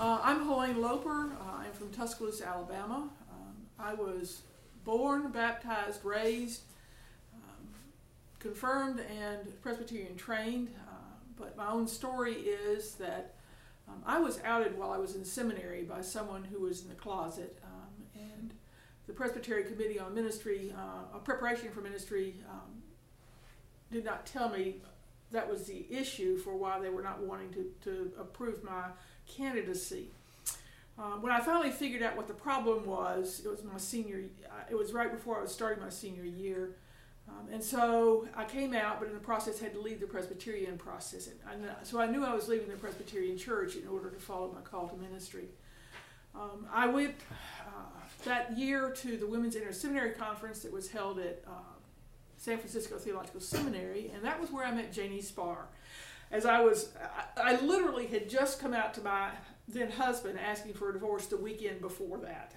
Uh, 0.00 0.20
I'm 0.22 0.46
Helene 0.46 0.80
Loper. 0.80 1.32
Uh, 1.40 1.56
I'm 1.64 1.72
from 1.72 1.90
Tuscaloosa, 1.90 2.46
Alabama. 2.46 3.08
Um, 3.32 3.56
I 3.80 3.94
was 3.94 4.42
born, 4.84 5.32
baptized, 5.32 6.04
raised, 6.04 6.62
um, 7.34 7.66
confirmed, 8.38 9.00
and 9.00 9.60
Presbyterian 9.60 10.14
trained. 10.14 10.68
Uh, 10.88 10.92
but 11.36 11.56
my 11.56 11.68
own 11.68 11.88
story 11.88 12.34
is 12.34 12.94
that 12.94 13.34
um, 13.88 14.00
I 14.06 14.20
was 14.20 14.38
outed 14.44 14.78
while 14.78 14.92
I 14.92 14.98
was 14.98 15.16
in 15.16 15.24
seminary 15.24 15.82
by 15.82 16.00
someone 16.00 16.44
who 16.44 16.60
was 16.60 16.82
in 16.82 16.90
the 16.90 16.94
closet. 16.94 17.58
Um, 17.64 18.04
and 18.14 18.54
the 19.08 19.12
Presbyterian 19.12 19.66
Committee 19.66 19.98
on 19.98 20.14
Ministry, 20.14 20.72
uh, 20.78 21.16
a 21.16 21.18
preparation 21.18 21.70
for 21.72 21.80
ministry, 21.80 22.36
um, 22.48 22.82
did 23.90 24.04
not 24.04 24.26
tell 24.26 24.48
me 24.48 24.76
that 25.32 25.50
was 25.50 25.64
the 25.64 25.86
issue 25.90 26.36
for 26.36 26.54
why 26.54 26.78
they 26.78 26.88
were 26.88 27.02
not 27.02 27.20
wanting 27.20 27.52
to, 27.52 27.72
to 27.82 28.12
approve 28.20 28.62
my 28.62 28.84
candidacy. 29.28 30.08
Um, 30.98 31.22
when 31.22 31.30
I 31.30 31.40
finally 31.40 31.70
figured 31.70 32.02
out 32.02 32.16
what 32.16 32.26
the 32.26 32.34
problem 32.34 32.84
was, 32.84 33.42
it 33.44 33.48
was 33.48 33.62
my 33.62 33.78
senior. 33.78 34.24
Uh, 34.46 34.64
it 34.68 34.74
was 34.74 34.92
right 34.92 35.12
before 35.12 35.38
I 35.38 35.42
was 35.42 35.52
starting 35.52 35.82
my 35.82 35.90
senior 35.90 36.24
year, 36.24 36.70
um, 37.28 37.46
and 37.52 37.62
so 37.62 38.26
I 38.34 38.44
came 38.44 38.74
out, 38.74 38.98
but 38.98 39.06
in 39.06 39.14
the 39.14 39.20
process 39.20 39.60
had 39.60 39.72
to 39.74 39.80
leave 39.80 40.00
the 40.00 40.06
Presbyterian 40.06 40.76
process. 40.76 41.28
And 41.28 41.64
I, 41.70 41.84
so 41.84 42.00
I 42.00 42.06
knew 42.06 42.24
I 42.24 42.34
was 42.34 42.48
leaving 42.48 42.68
the 42.68 42.76
Presbyterian 42.76 43.38
Church 43.38 43.76
in 43.76 43.86
order 43.86 44.10
to 44.10 44.18
follow 44.18 44.50
my 44.52 44.60
call 44.60 44.88
to 44.88 44.96
ministry. 44.96 45.46
Um, 46.34 46.66
I 46.72 46.86
went 46.88 47.14
uh, 47.60 48.00
that 48.24 48.58
year 48.58 48.90
to 48.90 49.16
the 49.16 49.26
Women's 49.26 49.56
Interseminary 49.56 50.16
Conference 50.16 50.60
that 50.60 50.72
was 50.72 50.90
held 50.90 51.18
at 51.20 51.44
uh, 51.46 51.50
San 52.38 52.58
Francisco 52.58 52.96
Theological 52.96 53.40
Seminary, 53.40 54.10
and 54.14 54.24
that 54.24 54.40
was 54.40 54.50
where 54.50 54.64
I 54.64 54.72
met 54.72 54.92
Janie 54.92 55.22
Spahr 55.22 55.66
as 56.30 56.46
I 56.46 56.60
was, 56.60 56.90
I, 57.36 57.54
I 57.54 57.60
literally 57.60 58.06
had 58.06 58.28
just 58.28 58.60
come 58.60 58.74
out 58.74 58.94
to 58.94 59.02
my 59.02 59.30
then 59.68 59.90
husband 59.90 60.38
asking 60.38 60.74
for 60.74 60.90
a 60.90 60.92
divorce 60.92 61.26
the 61.26 61.36
weekend 61.36 61.80
before 61.80 62.18
that. 62.18 62.52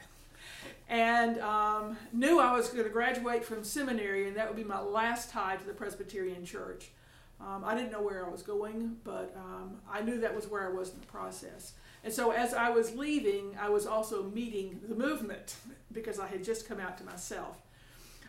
And 0.88 1.40
um, 1.40 1.98
knew 2.12 2.40
I 2.40 2.54
was 2.54 2.70
going 2.70 2.84
to 2.84 2.90
graduate 2.90 3.46
from 3.46 3.64
seminary, 3.64 4.28
and 4.28 4.36
that 4.36 4.48
would 4.48 4.58
be 4.58 4.64
my 4.64 4.82
last 4.82 5.30
tie 5.30 5.56
to 5.56 5.66
the 5.66 5.74
Presbyterian 5.74 6.46
Church. 6.46 6.92
Um, 7.40 7.64
I 7.66 7.76
didn't 7.76 7.92
know 7.92 8.02
where 8.02 8.26
I 8.26 8.30
was 8.30 8.44
going, 8.44 8.98
but 9.04 9.36
um, 9.36 9.78
I 9.90 10.02
knew 10.02 10.20
that 10.20 10.36
was 10.36 10.48
where 10.48 10.68
I 10.68 10.72
was 10.72 10.94
in 10.94 11.00
the 11.00 11.08
process. 11.08 11.74
And 12.04 12.14
so 12.14 12.32
as 12.32 12.54
I 12.54 12.70
was 12.70 12.96
leaving, 12.96 13.56
I 13.60 13.70
was 13.70 13.86
also 13.86 14.24
meeting 14.24 14.80
the 14.88 14.96
movement 14.96 15.56
because 15.92 16.20
I 16.20 16.28
had 16.28 16.44
just 16.44 16.68
come 16.68 16.80
out 16.80 16.98
to 17.00 17.04
myself. 17.04 17.58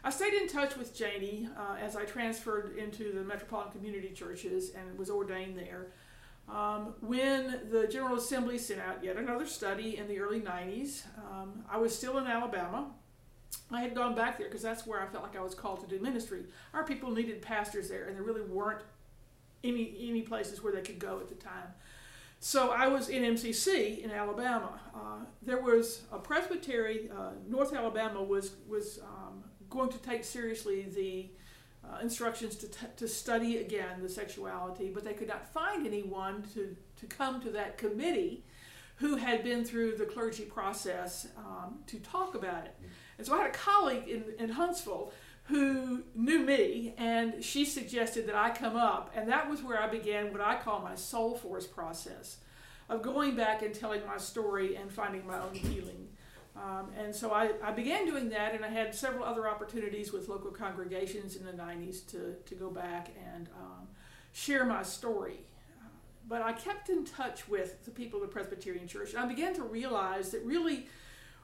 I 0.04 0.10
stayed 0.10 0.34
in 0.34 0.48
touch 0.48 0.76
with 0.76 0.96
Janie 0.96 1.48
uh, 1.56 1.76
as 1.80 1.96
I 1.96 2.04
transferred 2.04 2.76
into 2.76 3.12
the 3.12 3.22
Metropolitan 3.22 3.72
Community 3.72 4.10
Churches 4.10 4.70
and 4.70 4.98
was 4.98 5.10
ordained 5.10 5.56
there. 5.56 5.88
Um, 6.48 6.94
when 7.00 7.60
the 7.70 7.86
General 7.86 8.16
Assembly 8.16 8.58
sent 8.58 8.80
out 8.80 9.04
yet 9.04 9.16
another 9.16 9.46
study 9.46 9.96
in 9.96 10.08
the 10.08 10.18
early 10.18 10.40
90s, 10.40 11.04
um, 11.18 11.64
I 11.70 11.78
was 11.78 11.96
still 11.96 12.18
in 12.18 12.26
Alabama. 12.26 12.90
I 13.70 13.80
had 13.80 13.94
gone 13.94 14.16
back 14.16 14.38
there 14.38 14.48
because 14.48 14.62
that's 14.62 14.86
where 14.86 15.00
I 15.00 15.06
felt 15.06 15.22
like 15.22 15.36
I 15.36 15.42
was 15.42 15.54
called 15.54 15.80
to 15.80 15.86
do 15.86 16.02
ministry. 16.02 16.44
Our 16.74 16.84
people 16.84 17.12
needed 17.12 17.40
pastors 17.40 17.88
there, 17.88 18.06
and 18.06 18.16
there 18.16 18.24
really 18.24 18.42
weren't 18.42 18.82
any, 19.62 19.96
any 20.00 20.22
places 20.22 20.64
where 20.64 20.72
they 20.72 20.82
could 20.82 20.98
go 20.98 21.20
at 21.20 21.28
the 21.28 21.36
time. 21.36 21.68
So 22.40 22.70
I 22.70 22.88
was 22.88 23.08
in 23.08 23.22
MCC 23.22 24.02
in 24.02 24.10
Alabama. 24.10 24.80
Uh, 24.92 25.24
there 25.42 25.60
was 25.60 26.02
a 26.10 26.18
presbytery. 26.18 27.08
Uh, 27.08 27.30
North 27.48 27.72
Alabama 27.72 28.20
was 28.20 28.56
was 28.66 28.98
um, 28.98 29.44
going 29.72 29.90
to 29.90 29.98
take 29.98 30.24
seriously 30.24 30.82
the 30.82 31.30
uh, 31.88 31.98
instructions 32.00 32.56
to, 32.56 32.68
t- 32.68 32.86
to 32.96 33.08
study 33.08 33.58
again 33.58 34.02
the 34.02 34.08
sexuality, 34.08 34.90
but 34.94 35.02
they 35.04 35.14
could 35.14 35.28
not 35.28 35.52
find 35.52 35.86
anyone 35.86 36.44
to, 36.54 36.76
to 37.00 37.06
come 37.06 37.40
to 37.40 37.50
that 37.50 37.78
committee 37.78 38.44
who 38.96 39.16
had 39.16 39.42
been 39.42 39.64
through 39.64 39.96
the 39.96 40.04
clergy 40.04 40.44
process 40.44 41.26
um, 41.36 41.78
to 41.86 41.98
talk 41.98 42.34
about 42.34 42.64
it. 42.64 42.76
And 43.18 43.26
so 43.26 43.34
I 43.34 43.38
had 43.38 43.50
a 43.50 43.52
colleague 43.52 44.08
in, 44.08 44.24
in 44.38 44.50
Huntsville 44.50 45.12
who 45.44 46.04
knew 46.14 46.38
me, 46.38 46.94
and 46.98 47.42
she 47.42 47.64
suggested 47.64 48.28
that 48.28 48.36
I 48.36 48.50
come 48.50 48.76
up, 48.76 49.10
and 49.14 49.28
that 49.28 49.50
was 49.50 49.62
where 49.62 49.80
I 49.82 49.88
began 49.88 50.30
what 50.30 50.40
I 50.40 50.56
call 50.56 50.80
my 50.80 50.94
soul 50.94 51.36
force 51.36 51.66
process 51.66 52.36
of 52.88 53.02
going 53.02 53.34
back 53.34 53.62
and 53.62 53.74
telling 53.74 54.06
my 54.06 54.18
story 54.18 54.76
and 54.76 54.90
finding 54.90 55.26
my 55.26 55.40
own 55.40 55.54
healing. 55.54 56.08
Um, 56.54 56.90
and 56.98 57.14
so 57.14 57.32
I, 57.32 57.52
I 57.62 57.72
began 57.72 58.06
doing 58.06 58.28
that, 58.30 58.54
and 58.54 58.64
I 58.64 58.68
had 58.68 58.94
several 58.94 59.24
other 59.24 59.48
opportunities 59.48 60.12
with 60.12 60.28
local 60.28 60.50
congregations 60.50 61.36
in 61.36 61.46
the 61.46 61.52
90s 61.52 62.06
to, 62.10 62.34
to 62.44 62.54
go 62.54 62.70
back 62.70 63.10
and 63.34 63.48
um, 63.58 63.88
share 64.32 64.64
my 64.64 64.82
story. 64.82 65.40
But 66.28 66.42
I 66.42 66.52
kept 66.52 66.88
in 66.88 67.04
touch 67.04 67.48
with 67.48 67.84
the 67.84 67.90
people 67.90 68.22
of 68.22 68.28
the 68.28 68.32
Presbyterian 68.32 68.86
Church, 68.86 69.14
and 69.14 69.18
I 69.22 69.26
began 69.26 69.54
to 69.54 69.62
realize 69.62 70.30
that 70.30 70.44
really 70.44 70.86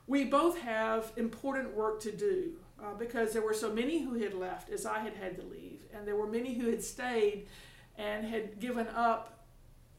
we 0.07 0.25
both 0.25 0.59
have 0.61 1.13
important 1.17 1.75
work 1.75 2.01
to 2.01 2.13
do 2.13 2.53
uh, 2.81 2.95
because 2.95 3.33
there 3.33 3.43
were 3.43 3.55
so 3.55 3.73
many 3.73 4.03
who 4.03 4.15
had 4.15 4.35
left 4.35 4.71
as 4.71 4.87
I 4.87 5.01
had 5.01 5.15
had 5.15 5.37
to 5.37 5.43
leave, 5.43 5.81
and 5.93 6.07
there 6.07 6.17
were 6.17 6.27
many 6.27 6.55
who 6.55 6.71
had 6.71 6.83
stayed 6.83 7.49
and 7.97 8.25
had 8.25 8.61
given 8.61 8.87
up 8.89 9.45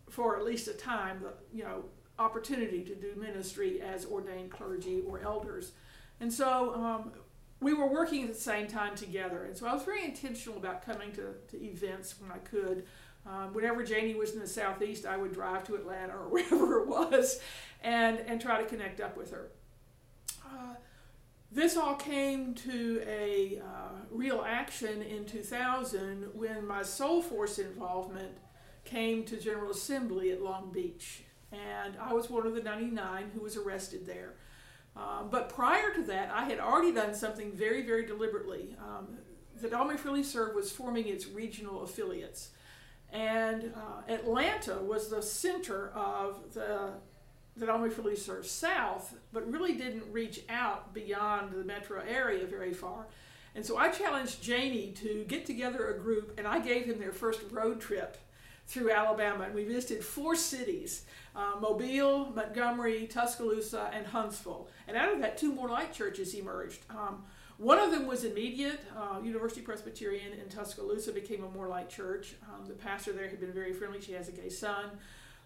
for 0.09 0.37
at 0.37 0.45
least 0.45 0.67
a 0.67 0.73
time, 0.73 1.23
you 1.53 1.63
know, 1.63 1.85
opportunity 2.19 2.83
to 2.83 2.95
do 2.95 3.13
ministry 3.15 3.81
as 3.81 4.05
ordained 4.05 4.51
clergy 4.51 5.01
or 5.07 5.19
elders. 5.19 5.71
And 6.19 6.31
so 6.31 6.75
um, 6.75 7.11
we 7.61 7.73
were 7.73 7.87
working 7.87 8.23
at 8.23 8.29
the 8.29 8.39
same 8.39 8.67
time 8.67 8.95
together. 8.95 9.45
And 9.45 9.55
so 9.55 9.67
I 9.67 9.73
was 9.73 9.83
very 9.83 10.03
intentional 10.03 10.57
about 10.57 10.85
coming 10.85 11.11
to, 11.13 11.33
to 11.49 11.63
events 11.63 12.15
when 12.19 12.31
I 12.31 12.37
could. 12.39 12.85
Um, 13.25 13.53
whenever 13.53 13.83
Janie 13.83 14.15
was 14.15 14.33
in 14.33 14.39
the 14.39 14.47
southeast, 14.47 15.05
I 15.05 15.17
would 15.17 15.33
drive 15.33 15.65
to 15.65 15.75
Atlanta 15.75 16.13
or 16.13 16.29
wherever 16.29 16.81
it 16.81 16.87
was 16.87 17.39
and, 17.81 18.19
and 18.19 18.41
try 18.41 18.61
to 18.61 18.67
connect 18.67 19.01
up 19.01 19.17
with 19.17 19.31
her. 19.31 19.51
Uh, 20.45 20.75
this 21.51 21.75
all 21.75 21.95
came 21.95 22.53
to 22.53 23.01
a 23.07 23.59
uh, 23.59 24.05
real 24.11 24.43
action 24.47 25.01
in 25.01 25.25
2000 25.25 26.29
when 26.33 26.65
my 26.65 26.83
Soul 26.83 27.21
Force 27.21 27.57
involvement 27.57 28.37
came 28.85 29.23
to 29.25 29.37
General 29.37 29.71
Assembly 29.71 30.31
at 30.31 30.41
Long 30.41 30.71
Beach 30.71 31.23
and 31.51 31.95
I 31.99 32.13
was 32.13 32.29
one 32.29 32.45
of 32.45 32.53
the 32.53 32.61
99 32.61 33.31
who 33.33 33.41
was 33.41 33.57
arrested 33.57 34.05
there. 34.05 34.33
Um, 34.95 35.29
but 35.29 35.49
prior 35.49 35.93
to 35.93 36.03
that, 36.03 36.31
I 36.33 36.45
had 36.45 36.59
already 36.59 36.93
done 36.93 37.13
something 37.13 37.51
very, 37.51 37.83
very 37.83 38.05
deliberately. 38.05 38.75
Um, 38.79 39.17
that 39.61 39.73
All 39.73 39.85
May 39.85 39.97
Freely 39.97 40.23
Serve 40.23 40.55
was 40.55 40.71
forming 40.71 41.07
its 41.07 41.27
regional 41.27 41.83
affiliates. 41.83 42.49
And 43.11 43.73
uh, 43.75 44.11
Atlanta 44.11 44.75
was 44.75 45.09
the 45.09 45.21
center 45.21 45.89
of 45.89 46.53
the 46.53 46.91
that 47.57 47.67
All 47.67 47.79
May 47.79 47.89
Freely 47.89 48.15
Serve 48.15 48.45
South, 48.45 49.15
but 49.33 49.49
really 49.51 49.73
didn't 49.73 50.03
reach 50.11 50.41
out 50.47 50.93
beyond 50.93 51.51
the 51.51 51.65
metro 51.65 52.01
area 52.07 52.45
very 52.45 52.73
far. 52.73 53.07
And 53.53 53.65
so 53.65 53.77
I 53.77 53.89
challenged 53.89 54.41
Janie 54.41 54.91
to 54.93 55.25
get 55.27 55.45
together 55.45 55.89
a 55.89 55.99
group, 55.99 56.35
and 56.37 56.47
I 56.47 56.59
gave 56.59 56.85
him 56.85 56.99
their 56.99 57.11
first 57.11 57.41
road 57.51 57.81
trip 57.81 58.17
through 58.67 58.91
Alabama. 58.91 59.45
And 59.45 59.55
we 59.55 59.65
visited 59.65 60.05
four 60.05 60.35
cities 60.35 61.03
uh, 61.35 61.53
Mobile, 61.59 62.31
Montgomery, 62.35 63.07
Tuscaloosa, 63.07 63.89
and 63.93 64.05
Huntsville. 64.07 64.67
And 64.87 64.97
out 64.97 65.11
of 65.11 65.19
that, 65.21 65.37
two 65.37 65.53
more 65.53 65.69
light 65.69 65.93
churches 65.93 66.33
emerged. 66.33 66.81
Um, 66.89 67.23
one 67.57 67.77
of 67.77 67.91
them 67.91 68.07
was 68.07 68.23
immediate. 68.23 68.79
Uh, 68.97 69.19
University 69.21 69.59
Presbyterian 69.59 70.31
in 70.33 70.47
Tuscaloosa 70.47 71.11
became 71.11 71.43
a 71.43 71.49
more 71.49 71.67
light 71.67 71.89
church. 71.89 72.35
Um, 72.43 72.65
the 72.65 72.73
pastor 72.73 73.11
there 73.11 73.27
had 73.27 73.41
been 73.41 73.51
very 73.51 73.73
friendly. 73.73 73.99
She 73.99 74.13
has 74.13 74.29
a 74.29 74.31
gay 74.31 74.49
son. 74.49 74.85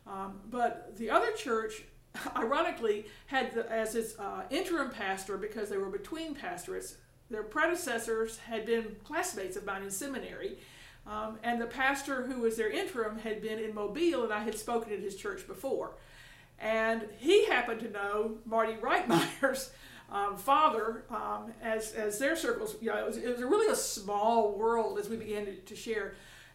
Um, 0.06 0.40
but 0.52 0.96
the 0.98 1.10
other 1.10 1.32
church, 1.32 1.84
ironically, 2.36 3.08
had 3.26 3.54
the, 3.54 3.72
as 3.72 3.96
its 3.96 4.18
uh, 4.20 4.44
interim 4.52 4.92
pastor 4.92 5.38
because 5.38 5.70
they 5.70 5.78
were 5.78 5.90
between 5.90 6.36
pastorates. 6.36 6.98
Their 7.32 7.44
predecessors 7.44 8.38
had 8.38 8.66
been 8.66 8.96
classmates 9.04 9.58
of 9.58 9.66
mine 9.66 9.82
in 9.82 9.90
seminary, 9.90 10.60
um, 11.06 11.38
and 11.44 11.60
the 11.60 11.66
pastor 11.66 12.24
who 12.24 12.42
was 12.42 12.56
their 12.56 12.70
interim 12.70 13.20
had 13.20 13.42
been 13.42 13.60
in 13.60 13.74
Mobile, 13.74 14.24
and 14.24 14.34
I 14.34 14.44
had 14.44 14.58
spoken 14.58 14.94
at 14.94 15.00
his 15.00 15.16
church 15.16 15.46
before. 15.48 15.96
And 16.60 17.06
he 17.18 17.46
happened 17.46 17.82
to 17.82 17.90
know 17.90 18.38
Marty 18.46 18.74
Reitmeyer's 18.74 19.72
um, 20.12 20.38
father 20.38 21.04
um, 21.10 21.54
as, 21.62 21.92
as 21.92 22.20
their 22.20 22.36
circles. 22.36 22.76
You 22.80 22.90
know, 22.90 22.98
it 22.98 23.06
was, 23.06 23.18
it 23.18 23.28
was 23.28 23.42
really 23.42 23.72
a 23.72 23.76
small 23.76 24.54
world 24.58 24.98
as 24.98 25.10
we 25.10 25.18
began 25.18 25.46
to, 25.46 25.56
to 25.56 25.76
share. 25.76 26.14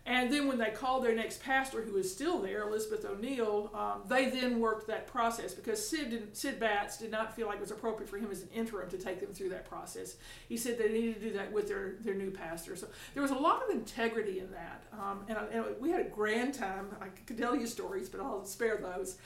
And 0.08 0.32
then 0.32 0.48
when 0.48 0.56
they 0.56 0.70
called 0.70 1.04
their 1.04 1.14
next 1.14 1.42
pastor, 1.42 1.82
who 1.82 1.92
was 1.92 2.10
still 2.10 2.38
there, 2.38 2.62
Elizabeth 2.62 3.04
O'Neill, 3.04 3.70
um, 3.74 4.00
they 4.08 4.30
then 4.30 4.58
worked 4.58 4.86
that 4.86 5.06
process 5.06 5.52
because 5.52 5.86
Sid, 5.86 6.30
Sid 6.32 6.58
Batts 6.58 6.96
did 6.96 7.10
not 7.10 7.36
feel 7.36 7.46
like 7.46 7.56
it 7.56 7.60
was 7.60 7.72
appropriate 7.72 8.08
for 8.08 8.16
him 8.16 8.30
as 8.30 8.40
an 8.40 8.48
interim 8.54 8.88
to 8.88 8.96
take 8.96 9.20
them 9.20 9.34
through 9.34 9.50
that 9.50 9.68
process. 9.68 10.16
He 10.48 10.56
said 10.56 10.78
they 10.78 10.88
needed 10.88 11.16
to 11.16 11.20
do 11.20 11.32
that 11.34 11.52
with 11.52 11.68
their, 11.68 11.96
their 12.00 12.14
new 12.14 12.30
pastor. 12.30 12.74
So 12.74 12.86
there 13.12 13.22
was 13.22 13.32
a 13.32 13.36
lot 13.36 13.62
of 13.62 13.68
integrity 13.68 14.38
in 14.38 14.50
that. 14.52 14.82
Um, 14.94 15.26
and, 15.28 15.36
and, 15.52 15.64
we 15.78 15.90
had 15.90 16.00
a 16.00 16.08
grand 16.08 16.54
time. 16.54 16.86
I 17.02 17.08
could 17.26 17.36
tell 17.36 17.54
you 17.54 17.66
stories, 17.66 18.08
but 18.08 18.22
I'll 18.22 18.46
spare 18.46 18.78
those. 18.78 19.18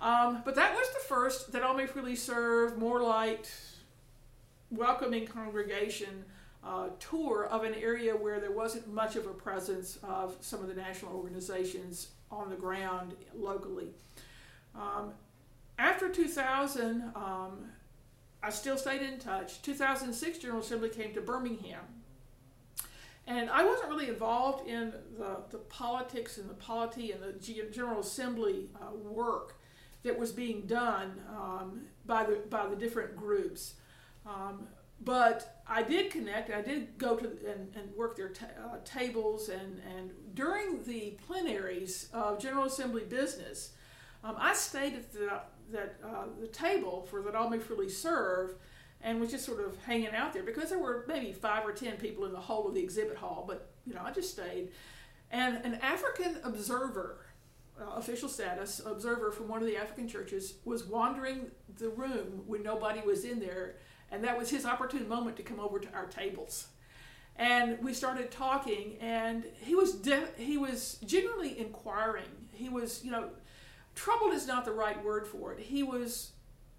Um, 0.00 0.40
but 0.46 0.54
that 0.54 0.72
was 0.74 0.88
the 0.94 1.06
first 1.06 1.52
that 1.52 1.62
All 1.62 1.74
May 1.74 1.84
Freely 1.84 2.16
Serve, 2.16 2.78
more 2.78 3.02
light, 3.02 3.52
welcoming 4.70 5.26
congregation 5.26 6.24
uh, 6.64 6.88
tour 6.98 7.46
of 7.46 7.64
an 7.64 7.74
area 7.74 8.14
where 8.14 8.40
there 8.40 8.52
wasn't 8.52 8.92
much 8.92 9.16
of 9.16 9.26
a 9.26 9.32
presence 9.32 9.98
of 10.02 10.36
some 10.40 10.60
of 10.60 10.68
the 10.68 10.74
national 10.74 11.14
organizations 11.16 12.08
on 12.30 12.50
the 12.50 12.56
ground 12.56 13.14
locally. 13.34 13.88
Um, 14.74 15.12
after 15.78 16.08
2000, 16.08 17.12
um, 17.14 17.70
I 18.42 18.50
still 18.50 18.76
stayed 18.76 19.02
in 19.02 19.18
touch. 19.18 19.62
2006 19.62 20.38
General 20.38 20.60
Assembly 20.60 20.90
came 20.90 21.14
to 21.14 21.20
Birmingham. 21.20 21.80
And 23.26 23.48
I 23.50 23.64
wasn't 23.64 23.88
really 23.88 24.08
involved 24.08 24.66
in 24.68 24.92
the, 25.16 25.38
the 25.50 25.58
politics 25.58 26.38
and 26.38 26.48
the 26.48 26.54
polity 26.54 27.12
and 27.12 27.22
the 27.22 27.32
General 27.70 28.00
Assembly 28.00 28.68
uh, 28.80 28.94
work 28.94 29.56
that 30.02 30.18
was 30.18 30.32
being 30.32 30.62
done 30.62 31.20
um, 31.28 31.82
by, 32.06 32.24
the, 32.24 32.40
by 32.48 32.66
the 32.66 32.76
different 32.76 33.16
groups. 33.16 33.74
Um, 34.26 34.66
but 35.00 35.62
I 35.66 35.82
did 35.82 36.10
connect. 36.10 36.50
I 36.50 36.62
did 36.62 36.98
go 36.98 37.16
to 37.16 37.26
and, 37.26 37.74
and 37.74 37.94
work 37.96 38.16
their 38.16 38.32
uh, 38.62 38.76
tables. 38.84 39.48
And, 39.48 39.80
and 39.96 40.10
during 40.34 40.82
the 40.84 41.16
plenaries 41.26 42.08
of 42.12 42.38
General 42.38 42.64
Assembly 42.64 43.04
business, 43.04 43.72
um, 44.22 44.36
I 44.38 44.54
stayed 44.54 44.94
at 44.94 45.12
the, 45.12 45.40
that, 45.72 45.96
uh, 46.04 46.24
the 46.40 46.48
table 46.48 47.06
for 47.10 47.22
that 47.22 47.34
all 47.34 47.50
freely 47.60 47.88
serve 47.88 48.54
and 49.00 49.18
was 49.20 49.30
just 49.30 49.46
sort 49.46 49.64
of 49.64 49.78
hanging 49.84 50.14
out 50.14 50.34
there 50.34 50.42
because 50.42 50.68
there 50.68 50.78
were 50.78 51.04
maybe 51.08 51.32
five 51.32 51.64
or 51.64 51.72
ten 51.72 51.96
people 51.96 52.26
in 52.26 52.32
the 52.32 52.40
whole 52.40 52.68
of 52.68 52.74
the 52.74 52.82
exhibit 52.82 53.16
hall. 53.16 53.44
But, 53.46 53.70
you 53.86 53.94
know, 53.94 54.02
I 54.04 54.10
just 54.10 54.30
stayed. 54.30 54.72
And 55.30 55.64
an 55.64 55.76
African 55.76 56.38
observer, 56.44 57.24
uh, 57.80 57.94
official 57.96 58.28
status 58.28 58.82
observer 58.84 59.30
from 59.30 59.48
one 59.48 59.60
of 59.60 59.66
the 59.66 59.76
African 59.76 60.06
churches, 60.06 60.54
was 60.64 60.84
wandering 60.84 61.50
the 61.78 61.88
room 61.88 62.42
when 62.46 62.62
nobody 62.62 63.00
was 63.00 63.24
in 63.24 63.40
there 63.40 63.76
and 64.10 64.24
that 64.24 64.38
was 64.38 64.50
his 64.50 64.66
opportune 64.66 65.08
moment 65.08 65.36
to 65.36 65.42
come 65.42 65.60
over 65.60 65.78
to 65.78 65.92
our 65.92 66.06
tables. 66.06 66.68
And 67.36 67.78
we 67.82 67.94
started 67.94 68.30
talking, 68.30 68.96
and 69.00 69.44
he 69.62 69.74
was 69.74 69.92
de- 69.92 70.28
he 70.36 70.58
was 70.58 70.98
genuinely 71.04 71.58
inquiring. 71.58 72.48
He 72.52 72.68
was, 72.68 73.02
you 73.04 73.10
know, 73.10 73.30
troubled 73.94 74.34
is 74.34 74.46
not 74.46 74.64
the 74.64 74.72
right 74.72 75.02
word 75.02 75.26
for 75.26 75.52
it. 75.52 75.60
He 75.60 75.82
was 75.82 76.32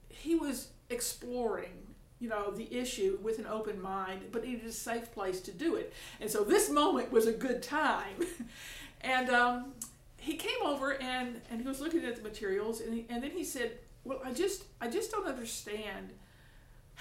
he 0.09 0.35
was 0.35 0.67
exploring, 0.89 1.95
you 2.19 2.29
know, 2.29 2.51
the 2.51 2.71
issue 2.71 3.17
with 3.23 3.39
an 3.39 3.47
open 3.47 3.81
mind, 3.81 4.25
but 4.31 4.43
needed 4.43 4.65
a 4.65 4.71
safe 4.71 5.11
place 5.13 5.39
to 5.41 5.51
do 5.51 5.75
it. 5.75 5.93
And 6.19 6.29
so 6.29 6.43
this 6.43 6.69
moment 6.69 7.11
was 7.11 7.27
a 7.27 7.33
good 7.33 7.63
time. 7.63 8.17
and 9.01 9.29
um, 9.29 9.73
he 10.17 10.35
came 10.35 10.61
over 10.63 11.01
and 11.01 11.41
and 11.49 11.61
he 11.61 11.67
was 11.67 11.81
looking 11.81 12.05
at 12.05 12.15
the 12.17 12.21
materials, 12.21 12.81
and 12.81 12.93
he, 12.93 13.05
and 13.09 13.23
then 13.23 13.31
he 13.31 13.43
said, 13.43 13.79
"Well, 14.03 14.19
I 14.23 14.33
just 14.33 14.65
I 14.79 14.89
just 14.89 15.11
don't 15.11 15.27
understand." 15.27 16.11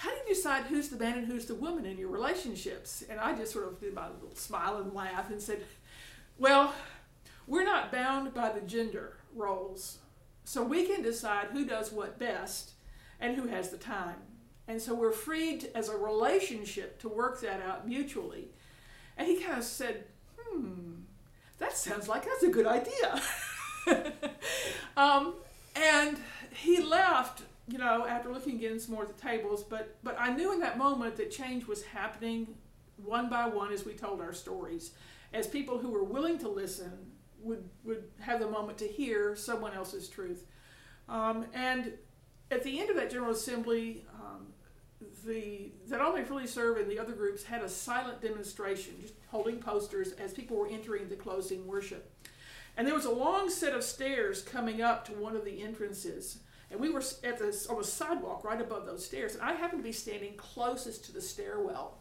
How 0.01 0.09
do 0.09 0.15
you 0.15 0.33
decide 0.33 0.63
who's 0.63 0.89
the 0.89 0.97
man 0.97 1.19
and 1.19 1.27
who's 1.27 1.45
the 1.45 1.53
woman 1.53 1.85
in 1.85 1.95
your 1.95 2.09
relationships? 2.09 3.03
And 3.07 3.19
I 3.19 3.35
just 3.35 3.53
sort 3.53 3.67
of 3.67 3.79
did 3.79 3.93
my 3.93 4.09
little 4.09 4.33
smile 4.33 4.77
and 4.77 4.95
laugh 4.95 5.29
and 5.29 5.39
said, 5.39 5.61
well, 6.39 6.73
we're 7.45 7.63
not 7.63 7.91
bound 7.91 8.33
by 8.33 8.49
the 8.49 8.61
gender 8.61 9.17
roles. 9.35 9.99
So 10.43 10.63
we 10.63 10.87
can 10.87 11.03
decide 11.03 11.49
who 11.51 11.65
does 11.65 11.91
what 11.91 12.17
best 12.17 12.71
and 13.19 13.35
who 13.35 13.47
has 13.49 13.69
the 13.69 13.77
time. 13.77 14.15
And 14.67 14.81
so 14.81 14.95
we're 14.95 15.11
free 15.11 15.59
to, 15.59 15.77
as 15.77 15.87
a 15.87 15.95
relationship 15.95 16.99
to 17.01 17.07
work 17.07 17.39
that 17.41 17.61
out 17.61 17.87
mutually. 17.87 18.47
And 19.17 19.27
he 19.27 19.39
kind 19.39 19.59
of 19.59 19.63
said, 19.63 20.05
hmm, 20.35 20.93
that 21.59 21.77
sounds 21.77 22.07
like 22.07 22.25
that's 22.25 22.41
a 22.41 22.49
good 22.49 22.65
idea. 22.65 23.21
um, 24.97 25.35
and 25.75 26.17
he 26.55 26.81
left 26.81 27.43
you 27.71 27.77
know, 27.77 28.05
after 28.05 28.31
looking 28.31 28.55
again 28.55 28.79
some 28.79 28.95
more 28.95 29.03
at 29.03 29.15
the 29.15 29.21
tables, 29.21 29.63
but 29.63 29.95
but 30.03 30.15
I 30.19 30.33
knew 30.33 30.51
in 30.51 30.59
that 30.59 30.77
moment 30.77 31.15
that 31.17 31.31
change 31.31 31.67
was 31.67 31.83
happening 31.83 32.55
one 32.97 33.29
by 33.29 33.47
one 33.47 33.71
as 33.71 33.85
we 33.85 33.93
told 33.93 34.21
our 34.21 34.33
stories, 34.33 34.91
as 35.33 35.47
people 35.47 35.77
who 35.77 35.89
were 35.89 36.03
willing 36.03 36.37
to 36.39 36.49
listen 36.49 36.91
would 37.41 37.69
would 37.83 38.03
have 38.19 38.39
the 38.39 38.49
moment 38.49 38.77
to 38.79 38.87
hear 38.87 39.35
someone 39.35 39.73
else's 39.73 40.09
truth, 40.09 40.45
um, 41.07 41.45
and 41.53 41.93
at 42.51 42.63
the 42.63 42.79
end 42.79 42.89
of 42.89 42.97
that 42.97 43.09
General 43.09 43.31
Assembly, 43.31 44.05
um, 44.21 44.47
the 45.25 45.71
may 46.13 46.23
freely 46.23 46.47
serve 46.47 46.77
and 46.77 46.91
the 46.91 46.99
other 46.99 47.13
groups 47.13 47.43
had 47.43 47.61
a 47.61 47.69
silent 47.69 48.21
demonstration, 48.21 48.95
just 49.01 49.13
holding 49.29 49.57
posters 49.59 50.11
as 50.13 50.33
people 50.33 50.57
were 50.57 50.67
entering 50.67 51.07
the 51.07 51.15
closing 51.15 51.65
worship, 51.65 52.11
and 52.75 52.85
there 52.85 52.95
was 52.95 53.05
a 53.05 53.11
long 53.11 53.49
set 53.49 53.73
of 53.73 53.83
stairs 53.83 54.41
coming 54.41 54.81
up 54.81 55.05
to 55.05 55.13
one 55.13 55.37
of 55.37 55.45
the 55.45 55.61
entrances. 55.61 56.39
And 56.71 56.79
we 56.79 56.89
were 56.89 57.03
at 57.23 57.37
the, 57.37 57.67
on 57.69 57.77
the 57.77 57.83
sidewalk 57.83 58.43
right 58.43 58.61
above 58.61 58.85
those 58.85 59.05
stairs, 59.05 59.33
and 59.33 59.43
I 59.43 59.53
happened 59.53 59.81
to 59.81 59.83
be 59.83 59.91
standing 59.91 60.33
closest 60.35 61.05
to 61.05 61.11
the 61.11 61.21
stairwell. 61.21 61.97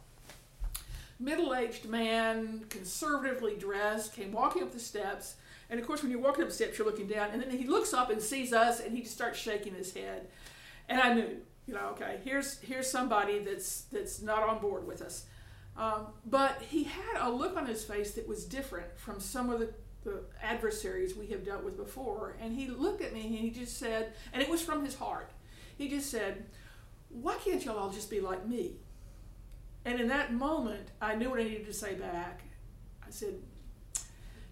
Middle 1.19 1.55
aged 1.55 1.87
man, 1.87 2.65
conservatively 2.71 3.57
dressed, 3.57 4.15
came 4.15 4.33
walking 4.33 4.63
up 4.63 4.73
the 4.73 4.81
steps. 4.81 5.35
And 5.69 5.79
of 5.79 5.87
course, 5.87 6.03
when 6.03 6.11
you're 6.11 6.21
walking 6.21 6.43
up 6.43 6.49
the 6.49 6.55
steps, 6.55 6.79
you're 6.79 6.87
looking 6.87 7.07
down, 7.07 7.31
and 7.33 7.43
then 7.43 7.51
he 7.51 7.67
looks 7.67 7.93
up 7.93 8.11
and 8.11 8.23
sees 8.23 8.53
us, 8.53 8.81
and 8.81 8.95
he 8.95 9.03
just 9.03 9.15
starts 9.15 9.39
shaking 9.39 9.75
his 9.75 9.93
head. 9.93 10.29
And 10.89 11.01
I 11.01 11.13
knew, 11.15 11.37
you 11.67 11.75
know, 11.75 11.89
okay, 11.93 12.19
here's 12.25 12.59
here's 12.61 12.91
somebody 12.91 13.39
that's 13.39 13.83
that's 13.93 14.23
not 14.23 14.43
on 14.43 14.61
board 14.61 14.87
with 14.87 15.03
us. 15.03 15.27
Um, 15.77 16.09
but 16.27 16.61
he 16.69 16.85
had 16.85 17.21
a 17.21 17.31
look 17.31 17.57
on 17.57 17.67
his 17.67 17.85
face 17.85 18.13
that 18.13 18.27
was 18.27 18.45
different 18.45 18.99
from 18.99 19.21
some 19.21 19.51
of 19.51 19.61
the 19.61 19.73
the 20.05 20.23
adversaries 20.43 21.15
we 21.15 21.27
have 21.29 21.45
dealt 21.45 21.65
with 21.65 21.77
before. 21.77 22.37
And 22.41 22.55
he 22.55 22.69
looked 22.69 23.03
at 23.03 23.13
me 23.13 23.27
and 23.27 23.35
he 23.35 23.51
just 23.51 23.79
said, 23.79 24.13
and 24.33 24.43
it 24.43 24.49
was 24.49 24.63
from 24.63 24.85
his 24.85 24.95
heart, 24.95 25.31
he 25.77 25.89
just 25.89 26.11
said, 26.11 26.47
Why 27.09 27.37
can't 27.37 27.65
y'all 27.65 27.79
all 27.79 27.91
just 27.91 28.11
be 28.11 28.21
like 28.21 28.47
me? 28.47 28.77
And 29.85 29.99
in 29.99 30.09
that 30.09 30.33
moment, 30.33 30.89
I 31.01 31.15
knew 31.15 31.31
what 31.31 31.41
I 31.41 31.45
needed 31.45 31.67
to 31.67 31.73
say 31.73 31.95
back. 31.95 32.43
I 33.07 33.11
said, 33.11 33.35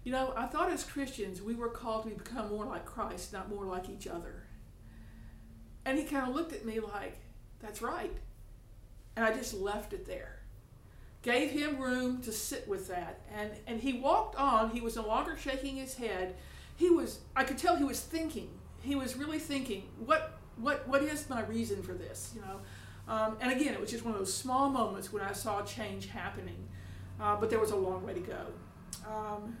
You 0.03 0.11
know, 0.11 0.33
I 0.35 0.47
thought 0.47 0.71
as 0.71 0.83
Christians 0.83 1.41
we 1.41 1.55
were 1.55 1.69
called 1.69 2.03
to 2.03 2.09
become 2.09 2.49
more 2.49 2.65
like 2.65 2.85
Christ, 2.85 3.33
not 3.33 3.49
more 3.49 3.65
like 3.65 3.89
each 3.89 4.07
other. 4.07 4.45
And 5.85 5.97
he 5.97 6.03
kind 6.03 6.27
of 6.27 6.35
looked 6.35 6.53
at 6.53 6.65
me 6.65 6.79
like, 6.79 7.17
That's 7.59 7.81
right. 7.81 8.15
And 9.15 9.25
I 9.25 9.33
just 9.33 9.53
left 9.53 9.93
it 9.93 10.05
there 10.05 10.38
gave 11.21 11.51
him 11.51 11.77
room 11.77 12.21
to 12.21 12.31
sit 12.31 12.67
with 12.67 12.87
that. 12.87 13.21
And, 13.35 13.51
and 13.67 13.81
he 13.81 13.93
walked 13.93 14.35
on. 14.35 14.69
He 14.71 14.81
was 14.81 14.95
no 14.95 15.05
longer 15.05 15.35
shaking 15.37 15.75
his 15.75 15.95
head. 15.95 16.35
He 16.75 16.89
was, 16.89 17.19
I 17.35 17.43
could 17.43 17.57
tell 17.57 17.75
he 17.75 17.83
was 17.83 17.99
thinking. 17.99 18.49
He 18.81 18.95
was 18.95 19.17
really 19.17 19.39
thinking, 19.39 19.83
what, 20.05 20.39
what, 20.57 20.87
what 20.87 21.03
is 21.03 21.29
my 21.29 21.41
reason 21.43 21.83
for 21.83 21.93
this? 21.93 22.31
You 22.35 22.41
know? 22.41 22.61
Um, 23.13 23.37
and 23.41 23.51
again, 23.51 23.73
it 23.73 23.81
was 23.81 23.91
just 23.91 24.05
one 24.05 24.13
of 24.13 24.19
those 24.19 24.33
small 24.33 24.69
moments 24.69 25.11
when 25.11 25.21
I 25.21 25.33
saw 25.33 25.61
change 25.63 26.07
happening. 26.07 26.67
Uh, 27.19 27.35
but 27.35 27.49
there 27.49 27.59
was 27.59 27.71
a 27.71 27.75
long 27.75 28.05
way 28.05 28.13
to 28.13 28.21
go. 28.21 28.45
Um, 29.09 29.57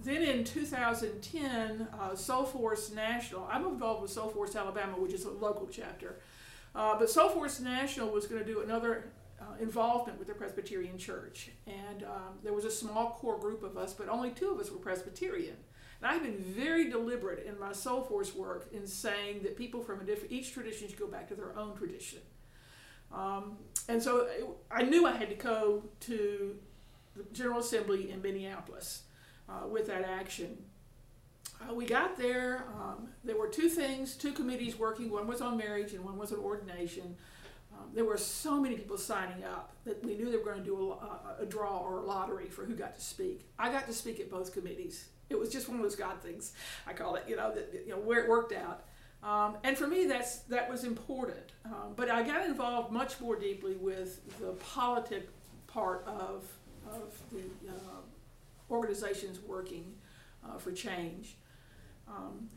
then 0.00 0.22
in 0.22 0.44
2010, 0.44 1.88
uh, 2.00 2.14
Soul 2.14 2.44
Force 2.44 2.92
National, 2.92 3.46
I'm 3.50 3.66
involved 3.66 4.02
with 4.02 4.10
Soul 4.10 4.28
Force 4.28 4.54
Alabama, 4.56 4.92
which 4.92 5.12
is 5.12 5.24
a 5.24 5.30
local 5.30 5.66
chapter. 5.66 6.20
Uh, 6.74 6.96
but 6.98 7.10
Soul 7.10 7.28
Force 7.30 7.60
National 7.60 8.08
was 8.08 8.26
going 8.26 8.40
to 8.40 8.46
do 8.46 8.60
another 8.60 9.10
uh, 9.40 9.44
involvement 9.60 10.18
with 10.18 10.28
the 10.28 10.34
Presbyterian 10.34 10.98
Church. 10.98 11.50
And 11.66 12.02
um, 12.04 12.38
there 12.42 12.52
was 12.52 12.64
a 12.64 12.70
small 12.70 13.18
core 13.20 13.38
group 13.38 13.62
of 13.62 13.76
us, 13.76 13.94
but 13.94 14.08
only 14.08 14.30
two 14.30 14.50
of 14.50 14.58
us 14.58 14.70
were 14.70 14.78
Presbyterian. 14.78 15.56
And 16.00 16.10
I've 16.10 16.22
been 16.22 16.38
very 16.38 16.90
deliberate 16.90 17.46
in 17.46 17.58
my 17.58 17.72
Soul 17.72 18.02
Force 18.02 18.34
work 18.34 18.68
in 18.72 18.86
saying 18.86 19.42
that 19.42 19.56
people 19.56 19.80
from 19.80 20.00
a 20.00 20.04
different, 20.04 20.32
each 20.32 20.52
tradition 20.52 20.88
should 20.88 20.98
go 20.98 21.08
back 21.08 21.28
to 21.28 21.34
their 21.34 21.56
own 21.58 21.76
tradition. 21.76 22.20
Um, 23.12 23.56
and 23.88 24.02
so 24.02 24.28
I 24.70 24.82
knew 24.82 25.06
I 25.06 25.12
had 25.12 25.28
to 25.30 25.34
go 25.34 25.84
to 26.00 26.56
the 27.16 27.24
General 27.32 27.60
Assembly 27.60 28.10
in 28.10 28.22
Minneapolis 28.22 29.02
uh, 29.48 29.66
with 29.66 29.86
that 29.86 30.04
action. 30.04 30.58
Uh, 31.60 31.74
we 31.74 31.86
got 31.86 32.16
there. 32.16 32.64
Um, 32.76 33.08
there 33.24 33.36
were 33.36 33.48
two 33.48 33.68
things, 33.68 34.14
two 34.14 34.32
committees 34.32 34.78
working. 34.78 35.10
One 35.10 35.26
was 35.26 35.40
on 35.40 35.56
marriage 35.56 35.92
and 35.94 36.04
one 36.04 36.16
was 36.16 36.32
on 36.32 36.38
ordination. 36.38 37.16
There 37.94 38.04
were 38.04 38.16
so 38.16 38.60
many 38.60 38.76
people 38.76 38.98
signing 38.98 39.44
up 39.44 39.72
that 39.84 40.04
we 40.04 40.14
knew 40.16 40.30
they 40.30 40.36
were 40.36 40.44
going 40.44 40.58
to 40.58 40.64
do 40.64 40.92
a, 40.92 41.42
a, 41.42 41.46
draw 41.46 41.78
or 41.78 41.98
a 41.98 42.02
lottery 42.02 42.46
for 42.46 42.64
who 42.64 42.74
got 42.74 42.94
to 42.94 43.00
speak. 43.00 43.48
I 43.58 43.70
got 43.70 43.86
to 43.86 43.92
speak 43.92 44.20
at 44.20 44.30
both 44.30 44.52
committees. 44.52 45.08
It 45.30 45.38
was 45.38 45.50
just 45.50 45.68
one 45.68 45.78
of 45.78 45.82
those 45.82 45.96
God 45.96 46.20
things, 46.22 46.52
I 46.86 46.92
call 46.92 47.16
it, 47.16 47.24
you 47.28 47.36
know, 47.36 47.52
that, 47.54 47.82
you 47.86 47.92
know 47.92 47.98
where 47.98 48.20
it 48.22 48.28
worked 48.28 48.52
out. 48.52 48.84
Um, 49.22 49.56
and 49.64 49.76
for 49.76 49.86
me, 49.86 50.06
that's 50.06 50.38
that 50.42 50.70
was 50.70 50.84
important. 50.84 51.52
Um, 51.64 51.94
but 51.96 52.08
I 52.08 52.22
got 52.22 52.46
involved 52.46 52.92
much 52.92 53.20
more 53.20 53.36
deeply 53.36 53.74
with 53.74 54.20
the 54.38 54.52
politic 54.52 55.28
part 55.66 56.04
of 56.06 56.46
of 56.90 57.20
the 57.32 57.40
uh, 57.68 58.70
organizations 58.70 59.40
working 59.40 59.92
uh, 60.44 60.58
for 60.58 60.72
change. 60.72 61.36
Um, 62.08 62.48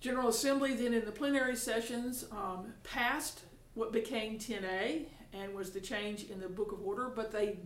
General 0.00 0.28
Assembly 0.28 0.74
then 0.74 0.94
in 0.94 1.04
the 1.04 1.12
plenary 1.12 1.56
sessions 1.56 2.24
um, 2.32 2.72
passed 2.82 3.42
what 3.80 3.92
became 3.92 4.38
10A 4.38 5.06
and 5.32 5.54
was 5.54 5.70
the 5.70 5.80
change 5.80 6.24
in 6.24 6.38
the 6.38 6.48
Book 6.48 6.70
of 6.70 6.86
Order, 6.86 7.08
but 7.08 7.32
they 7.32 7.56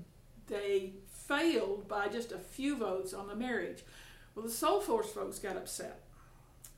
they 0.47 0.92
failed 1.09 1.88
by 1.88 2.06
just 2.06 2.30
a 2.30 2.38
few 2.38 2.76
votes 2.76 3.12
on 3.12 3.26
the 3.26 3.35
marriage. 3.35 3.83
Well, 4.35 4.44
the 4.44 4.52
Soul 4.52 4.80
Force 4.80 5.11
folks 5.11 5.40
got 5.40 5.56
upset, 5.56 6.02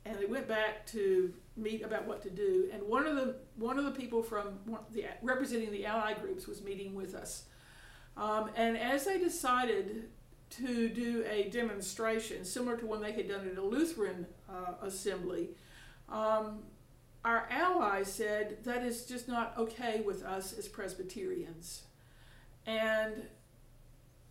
and 0.06 0.18
they 0.18 0.24
went 0.24 0.48
back 0.48 0.86
to 0.86 1.34
meet 1.54 1.82
about 1.82 2.06
what 2.06 2.22
to 2.22 2.30
do. 2.30 2.70
And 2.72 2.82
one 2.84 3.06
of 3.06 3.14
the 3.14 3.36
one 3.56 3.78
of 3.78 3.84
the 3.84 3.90
people 3.90 4.22
from 4.22 4.58
the 4.90 5.04
representing 5.20 5.70
the 5.70 5.84
ally 5.84 6.14
groups 6.14 6.46
was 6.46 6.62
meeting 6.62 6.94
with 6.94 7.14
us, 7.14 7.44
um, 8.16 8.48
and 8.56 8.78
as 8.78 9.04
they 9.04 9.18
decided 9.18 10.04
to 10.48 10.88
do 10.88 11.26
a 11.30 11.50
demonstration 11.50 12.42
similar 12.42 12.78
to 12.78 12.86
one 12.86 13.02
they 13.02 13.12
had 13.12 13.28
done 13.28 13.46
at 13.46 13.58
a 13.58 13.62
Lutheran 13.62 14.26
uh, 14.48 14.86
assembly. 14.86 15.50
Um, 16.08 16.60
our 17.26 17.48
allies 17.50 18.10
said 18.10 18.58
that 18.62 18.84
is 18.84 19.04
just 19.04 19.26
not 19.26 19.52
okay 19.58 20.00
with 20.06 20.22
us 20.22 20.52
as 20.56 20.68
Presbyterians. 20.68 21.82
And 22.64 23.24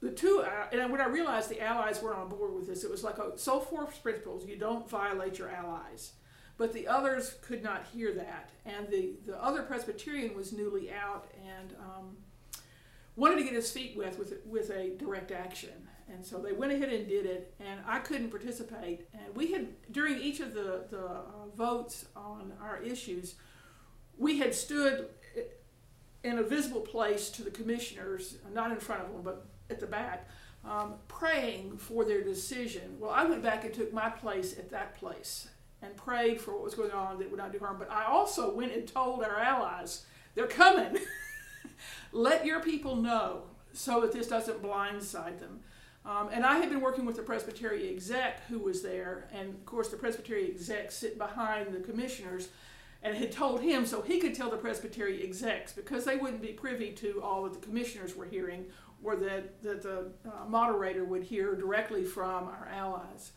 the 0.01 0.11
two, 0.11 0.45
uh, 0.45 0.67
and 0.71 0.91
when 0.93 1.01
I 1.01 1.07
realized 1.07 1.49
the 1.49 1.61
allies 1.61 2.01
weren't 2.01 2.17
on 2.17 2.29
board 2.29 2.53
with 2.53 2.67
this, 2.67 2.85
it 2.85 2.89
was 2.89 3.03
like 3.03 3.17
a 3.17 3.37
Soul 3.37 3.59
Force 3.59 3.97
principles. 3.97 4.45
You 4.45 4.55
don't 4.55 4.89
violate 4.89 5.37
your 5.37 5.49
allies. 5.49 6.13
But 6.57 6.71
the 6.71 6.87
others 6.87 7.35
could 7.41 7.61
not 7.61 7.85
hear 7.93 8.13
that. 8.13 8.51
And 8.65 8.87
the, 8.87 9.15
the 9.25 9.43
other 9.43 9.63
Presbyterian 9.63 10.33
was 10.33 10.53
newly 10.53 10.89
out 10.93 11.27
and 11.45 11.75
um, 11.81 12.15
wanted 13.17 13.39
to 13.39 13.43
get 13.43 13.53
his 13.53 13.69
feet 13.69 13.97
wet 13.97 14.17
with, 14.17 14.35
with 14.45 14.69
a 14.69 14.95
direct 14.97 15.33
action. 15.33 15.84
And 16.11 16.23
so 16.23 16.37
they 16.37 16.51
went 16.51 16.71
ahead 16.71 16.89
and 16.89 17.07
did 17.07 17.25
it, 17.25 17.53
and 17.59 17.79
I 17.87 17.99
couldn't 17.99 18.29
participate. 18.29 19.07
And 19.13 19.35
we 19.35 19.51
had, 19.51 19.67
during 19.91 20.19
each 20.19 20.39
of 20.39 20.53
the, 20.53 20.85
the 20.89 21.05
uh, 21.05 21.47
votes 21.55 22.05
on 22.15 22.53
our 22.61 22.77
issues, 22.77 23.35
we 24.17 24.37
had 24.37 24.53
stood 24.53 25.09
in 26.23 26.39
a 26.39 26.43
visible 26.43 26.81
place 26.81 27.29
to 27.29 27.43
the 27.43 27.51
commissioners, 27.51 28.37
not 28.53 28.71
in 28.71 28.77
front 28.77 29.01
of 29.03 29.11
them, 29.11 29.21
but 29.23 29.45
at 29.69 29.79
the 29.79 29.87
back, 29.87 30.27
um, 30.63 30.95
praying 31.07 31.77
for 31.77 32.03
their 32.03 32.23
decision. 32.23 32.97
Well, 32.99 33.11
I 33.11 33.25
went 33.25 33.43
back 33.43 33.63
and 33.63 33.73
took 33.73 33.93
my 33.93 34.09
place 34.09 34.57
at 34.57 34.71
that 34.71 34.95
place 34.95 35.49
and 35.81 35.95
prayed 35.95 36.41
for 36.41 36.53
what 36.53 36.63
was 36.63 36.73
going 36.73 36.91
on 36.91 37.19
that 37.19 37.29
would 37.29 37.37
not 37.37 37.51
do 37.51 37.59
harm. 37.59 37.77
But 37.77 37.91
I 37.91 38.05
also 38.05 38.51
went 38.53 38.73
and 38.73 38.87
told 38.87 39.23
our 39.23 39.39
allies, 39.39 40.05
they're 40.33 40.47
coming. 40.47 40.97
Let 42.11 42.45
your 42.45 42.59
people 42.59 42.95
know 42.95 43.43
so 43.73 44.01
that 44.01 44.11
this 44.11 44.27
doesn't 44.27 44.63
blindside 44.63 45.39
them. 45.39 45.59
Um, 46.05 46.29
and 46.31 46.45
I 46.45 46.57
had 46.57 46.69
been 46.69 46.81
working 46.81 47.05
with 47.05 47.15
the 47.15 47.23
Presbytery 47.23 47.89
exec 47.89 48.45
who 48.47 48.59
was 48.59 48.83
there, 48.83 49.27
and 49.33 49.49
of 49.49 49.65
course, 49.65 49.89
the 49.89 49.97
Presbytery 49.97 50.49
exec 50.51 50.91
sit 50.91 51.17
behind 51.17 51.73
the 51.73 51.79
commissioners 51.79 52.49
and 53.01 53.15
had 53.15 53.31
told 53.31 53.61
him 53.61 53.85
so 53.85 54.01
he 54.01 54.19
could 54.19 54.35
tell 54.35 54.49
the 54.49 54.57
Presbytery 54.57 55.23
execs 55.23 55.73
because 55.73 56.05
they 56.05 56.15
wouldn't 56.15 56.41
be 56.41 56.49
privy 56.49 56.91
to 56.91 57.21
all 57.23 57.43
that 57.43 57.53
the 57.53 57.59
commissioners 57.59 58.15
were 58.15 58.25
hearing 58.25 58.65
or 59.03 59.15
that, 59.15 59.61
that 59.61 59.81
the 59.81 60.11
uh, 60.25 60.45
moderator 60.47 61.05
would 61.05 61.23
hear 61.23 61.55
directly 61.55 62.03
from 62.03 62.45
our 62.45 62.67
allies. 62.71 63.31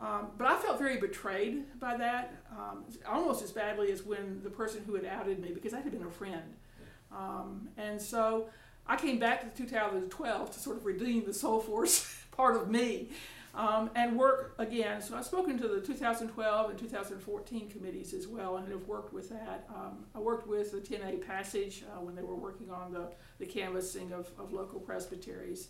Um, 0.00 0.28
but 0.36 0.46
I 0.46 0.56
felt 0.56 0.78
very 0.78 0.98
betrayed 0.98 1.78
by 1.80 1.96
that, 1.96 2.34
um, 2.52 2.84
almost 3.06 3.42
as 3.42 3.50
badly 3.50 3.90
as 3.90 4.04
when 4.04 4.40
the 4.44 4.50
person 4.50 4.82
who 4.86 4.94
had 4.94 5.04
outed 5.04 5.40
me, 5.40 5.50
because 5.52 5.74
I 5.74 5.80
had 5.80 5.90
been 5.90 6.04
a 6.04 6.10
friend. 6.10 6.54
Um, 7.10 7.68
and 7.76 8.00
so 8.00 8.48
I 8.88 8.96
came 8.96 9.18
back 9.18 9.54
to 9.54 9.62
2012 9.62 10.50
to 10.50 10.58
sort 10.58 10.76
of 10.78 10.86
redeem 10.86 11.24
the 11.24 11.34
soul 11.34 11.60
force 11.60 12.16
part 12.30 12.56
of 12.56 12.70
me 12.70 13.10
um, 13.54 13.90
and 13.94 14.16
work 14.16 14.54
again. 14.58 15.02
So 15.02 15.16
I've 15.16 15.26
spoken 15.26 15.58
to 15.58 15.68
the 15.68 15.80
2012 15.80 16.70
and 16.70 16.78
2014 16.78 17.70
committees 17.70 18.14
as 18.14 18.26
well 18.26 18.56
and 18.56 18.68
have 18.68 18.86
worked 18.86 19.12
with 19.12 19.28
that. 19.30 19.68
Um, 19.74 20.06
I 20.14 20.20
worked 20.20 20.46
with 20.46 20.72
the 20.72 20.78
10A 20.78 21.26
Passage 21.26 21.84
uh, 21.92 22.00
when 22.00 22.14
they 22.14 22.22
were 22.22 22.36
working 22.36 22.70
on 22.70 22.92
the, 22.92 23.10
the 23.38 23.46
canvassing 23.46 24.12
of, 24.12 24.30
of 24.38 24.52
local 24.52 24.80
presbyteries. 24.80 25.68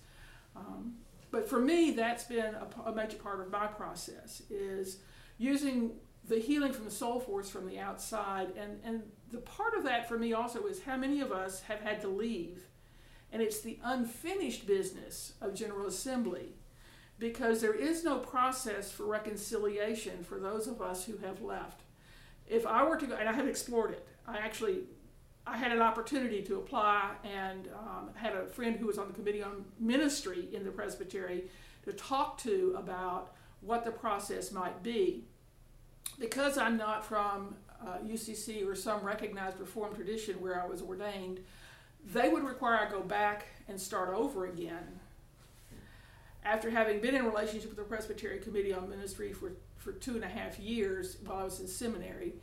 Um, 0.54 0.94
but 1.30 1.48
for 1.48 1.60
me, 1.60 1.90
that's 1.92 2.24
been 2.24 2.54
a, 2.54 2.68
a, 2.86 2.94
major 2.94 3.16
part 3.16 3.40
of 3.40 3.50
my 3.50 3.66
process 3.66 4.42
is 4.50 4.98
using 5.36 5.92
the 6.26 6.38
healing 6.38 6.72
from 6.72 6.84
the 6.84 6.90
soul 6.90 7.20
force 7.20 7.48
from 7.48 7.66
the 7.66 7.78
outside. 7.78 8.48
And, 8.56 8.80
and 8.84 9.02
the 9.30 9.38
part 9.38 9.74
of 9.74 9.84
that 9.84 10.08
for 10.08 10.18
me 10.18 10.32
also 10.32 10.66
is 10.66 10.82
how 10.82 10.96
many 10.96 11.20
of 11.20 11.32
us 11.32 11.60
have 11.62 11.80
had 11.80 12.00
to 12.02 12.08
leave. 12.08 12.66
And 13.32 13.42
it's 13.42 13.60
the 13.60 13.78
unfinished 13.84 14.66
business 14.66 15.34
of 15.40 15.54
General 15.54 15.86
Assembly 15.86 16.54
because 17.18 17.60
there 17.60 17.74
is 17.74 18.04
no 18.04 18.18
process 18.18 18.90
for 18.90 19.04
reconciliation 19.04 20.22
for 20.22 20.38
those 20.38 20.66
of 20.66 20.80
us 20.80 21.04
who 21.04 21.16
have 21.18 21.42
left. 21.42 21.82
If 22.46 22.66
I 22.66 22.84
were 22.84 22.96
to 22.96 23.06
go, 23.06 23.16
and 23.16 23.28
I 23.28 23.32
have 23.32 23.48
explored 23.48 23.90
it, 23.90 24.06
I 24.26 24.38
actually 24.38 24.80
I 25.46 25.56
had 25.56 25.72
an 25.72 25.80
opportunity 25.80 26.42
to 26.42 26.56
apply 26.56 27.12
and 27.24 27.68
um, 27.74 28.10
had 28.14 28.34
a 28.34 28.46
friend 28.46 28.76
who 28.76 28.86
was 28.86 28.98
on 28.98 29.08
the 29.08 29.14
committee 29.14 29.42
on 29.42 29.64
ministry 29.80 30.48
in 30.52 30.62
the 30.62 30.70
presbytery 30.70 31.44
to 31.84 31.92
talk 31.94 32.36
to 32.38 32.74
about 32.76 33.32
what 33.62 33.84
the 33.84 33.90
process 33.90 34.52
might 34.52 34.82
be. 34.82 35.24
Because 36.18 36.58
I'm 36.58 36.76
not 36.76 37.04
from 37.04 37.56
uh, 37.80 37.98
UCC 38.06 38.66
or 38.66 38.74
some 38.74 39.02
recognized 39.02 39.58
Reformed 39.58 39.96
tradition 39.96 40.40
where 40.40 40.62
I 40.62 40.66
was 40.66 40.82
ordained, 40.82 41.40
they 42.04 42.28
would 42.28 42.44
require 42.44 42.76
I 42.86 42.90
go 42.90 43.00
back 43.00 43.46
and 43.68 43.80
start 43.80 44.14
over 44.14 44.46
again. 44.46 45.00
After 46.44 46.70
having 46.70 47.00
been 47.00 47.14
in 47.14 47.24
relationship 47.26 47.68
with 47.68 47.76
the 47.76 47.84
Presbytery 47.84 48.38
Committee 48.38 48.72
on 48.72 48.88
Ministry 48.88 49.32
for, 49.32 49.52
for 49.76 49.92
two 49.92 50.14
and 50.14 50.24
a 50.24 50.28
half 50.28 50.58
years 50.58 51.18
while 51.26 51.38
I 51.38 51.44
was 51.44 51.60
in 51.60 51.66
seminary, 51.66 52.34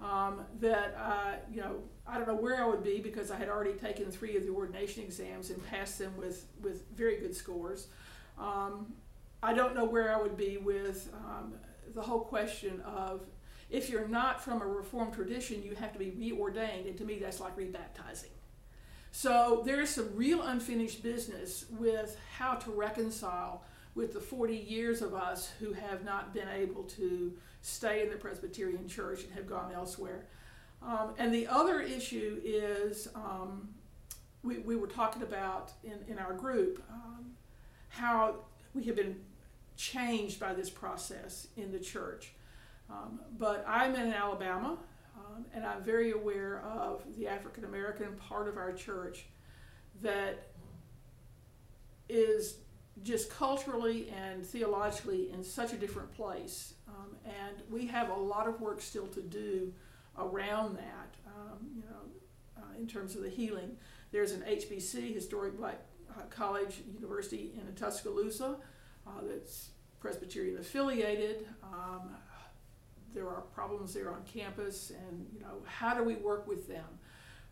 um, 0.00 0.40
that 0.60 0.96
uh, 0.98 1.34
you 1.52 1.60
know 1.60 1.82
I 2.06 2.16
don't 2.16 2.26
know 2.26 2.34
where 2.34 2.62
I 2.62 2.66
would 2.66 2.82
be 2.82 3.00
because 3.00 3.30
I 3.30 3.36
had 3.36 3.48
already 3.48 3.74
taken 3.74 4.10
three 4.10 4.36
of 4.36 4.44
the 4.44 4.50
ordination 4.50 5.02
exams 5.02 5.50
and 5.50 5.64
passed 5.68 5.98
them 5.98 6.16
with 6.16 6.46
with 6.62 6.84
very 6.96 7.18
good 7.18 7.34
scores. 7.34 7.88
Um, 8.38 8.94
I 9.42 9.52
don't 9.52 9.74
know 9.74 9.84
where 9.84 10.14
I 10.14 10.20
would 10.20 10.36
be 10.36 10.56
with 10.56 11.10
um, 11.14 11.54
the 11.94 12.02
whole 12.02 12.20
question 12.20 12.80
of 12.82 13.26
if 13.68 13.88
you're 13.88 14.08
not 14.08 14.42
from 14.42 14.62
a 14.62 14.66
Reformed 14.66 15.12
tradition, 15.12 15.62
you 15.62 15.74
have 15.76 15.92
to 15.92 15.98
be 15.98 16.12
reordained, 16.12 16.86
and 16.86 16.96
to 16.98 17.04
me 17.04 17.18
that's 17.18 17.40
like 17.40 17.56
rebaptizing. 17.56 18.30
So 19.20 19.60
there 19.66 19.82
is 19.82 19.90
some 19.90 20.08
real 20.14 20.40
unfinished 20.40 21.02
business 21.02 21.66
with 21.78 22.16
how 22.38 22.54
to 22.54 22.70
reconcile 22.70 23.62
with 23.94 24.14
the 24.14 24.18
40 24.18 24.56
years 24.56 25.02
of 25.02 25.12
us 25.12 25.52
who 25.60 25.74
have 25.74 26.06
not 26.06 26.32
been 26.32 26.48
able 26.48 26.84
to 26.84 27.30
stay 27.60 28.02
in 28.02 28.08
the 28.08 28.16
Presbyterian 28.16 28.88
Church 28.88 29.24
and 29.24 29.30
have 29.34 29.46
gone 29.46 29.72
elsewhere. 29.74 30.24
Um, 30.82 31.10
and 31.18 31.34
the 31.34 31.46
other 31.48 31.82
issue 31.82 32.40
is 32.42 33.08
um, 33.14 33.68
we, 34.42 34.60
we 34.60 34.74
were 34.74 34.86
talking 34.86 35.20
about 35.20 35.72
in, 35.84 35.98
in 36.08 36.18
our 36.18 36.32
group 36.32 36.82
um, 36.90 37.26
how 37.90 38.36
we 38.72 38.84
have 38.84 38.96
been 38.96 39.20
changed 39.76 40.40
by 40.40 40.54
this 40.54 40.70
process 40.70 41.48
in 41.58 41.72
the 41.72 41.78
church. 41.78 42.32
Um, 42.88 43.20
but 43.38 43.66
I'm 43.68 43.94
in 43.96 44.14
Alabama, 44.14 44.78
um, 45.40 45.46
and 45.54 45.64
I'm 45.64 45.82
very 45.82 46.12
aware 46.12 46.62
of 46.62 47.02
the 47.16 47.28
African 47.28 47.64
American 47.64 48.14
part 48.14 48.48
of 48.48 48.56
our 48.56 48.72
church 48.72 49.26
that 50.02 50.48
is 52.08 52.56
just 53.02 53.30
culturally 53.30 54.10
and 54.10 54.44
theologically 54.44 55.30
in 55.32 55.42
such 55.42 55.72
a 55.72 55.76
different 55.76 56.12
place. 56.14 56.74
Um, 56.88 57.16
and 57.24 57.56
we 57.70 57.86
have 57.86 58.10
a 58.10 58.14
lot 58.14 58.46
of 58.46 58.60
work 58.60 58.80
still 58.80 59.06
to 59.08 59.22
do 59.22 59.72
around 60.18 60.76
that, 60.76 61.14
um, 61.26 61.58
you 61.74 61.82
know, 61.82 62.62
uh, 62.62 62.78
in 62.78 62.86
terms 62.86 63.14
of 63.14 63.22
the 63.22 63.30
healing. 63.30 63.76
There's 64.12 64.32
an 64.32 64.42
HBC, 64.42 65.14
Historic 65.14 65.56
Black 65.56 65.80
uh, 66.10 66.22
College 66.28 66.82
University 66.92 67.52
in 67.54 67.74
Tuscaloosa, 67.74 68.56
uh, 69.06 69.10
that's 69.22 69.70
Presbyterian 70.00 70.58
affiliated. 70.58 71.46
Um, 71.62 72.16
there 73.14 73.28
are 73.28 73.42
problems 73.54 73.94
there 73.94 74.10
on 74.10 74.22
campus, 74.24 74.90
and 74.90 75.26
you 75.32 75.40
know, 75.40 75.62
how 75.64 75.94
do 75.94 76.02
we 76.02 76.16
work 76.16 76.46
with 76.46 76.68
them? 76.68 76.84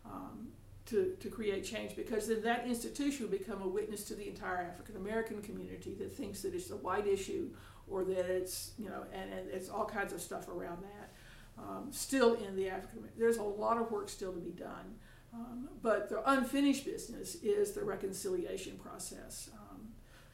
Um, 0.05 0.49
to, 0.89 1.15
to 1.19 1.29
create 1.29 1.63
change 1.63 1.95
because 1.95 2.27
then 2.27 2.41
that 2.41 2.65
institution 2.65 3.29
will 3.29 3.37
become 3.37 3.61
a 3.61 3.67
witness 3.67 4.03
to 4.05 4.15
the 4.15 4.27
entire 4.27 4.57
African 4.57 4.95
American 4.95 5.41
community 5.41 5.93
that 5.99 6.11
thinks 6.11 6.41
that 6.41 6.55
it's 6.55 6.71
a 6.71 6.77
white 6.77 7.05
issue 7.05 7.49
or 7.87 8.03
that 8.03 8.25
it's, 8.25 8.71
you 8.77 8.89
know, 8.89 9.05
and, 9.13 9.31
and 9.31 9.49
it's 9.51 9.69
all 9.69 9.85
kinds 9.85 10.13
of 10.13 10.21
stuff 10.21 10.47
around 10.47 10.79
that. 10.81 11.11
Um, 11.59 11.89
still 11.91 12.35
in 12.35 12.55
the 12.55 12.69
African 12.69 13.03
there's 13.17 13.37
a 13.37 13.43
lot 13.43 13.77
of 13.77 13.91
work 13.91 14.09
still 14.09 14.33
to 14.33 14.39
be 14.39 14.51
done. 14.51 14.95
Um, 15.31 15.69
but 15.83 16.09
the 16.09 16.27
unfinished 16.27 16.85
business 16.85 17.35
is 17.43 17.73
the 17.73 17.83
reconciliation 17.83 18.77
process. 18.77 19.51
Um, 19.53 19.89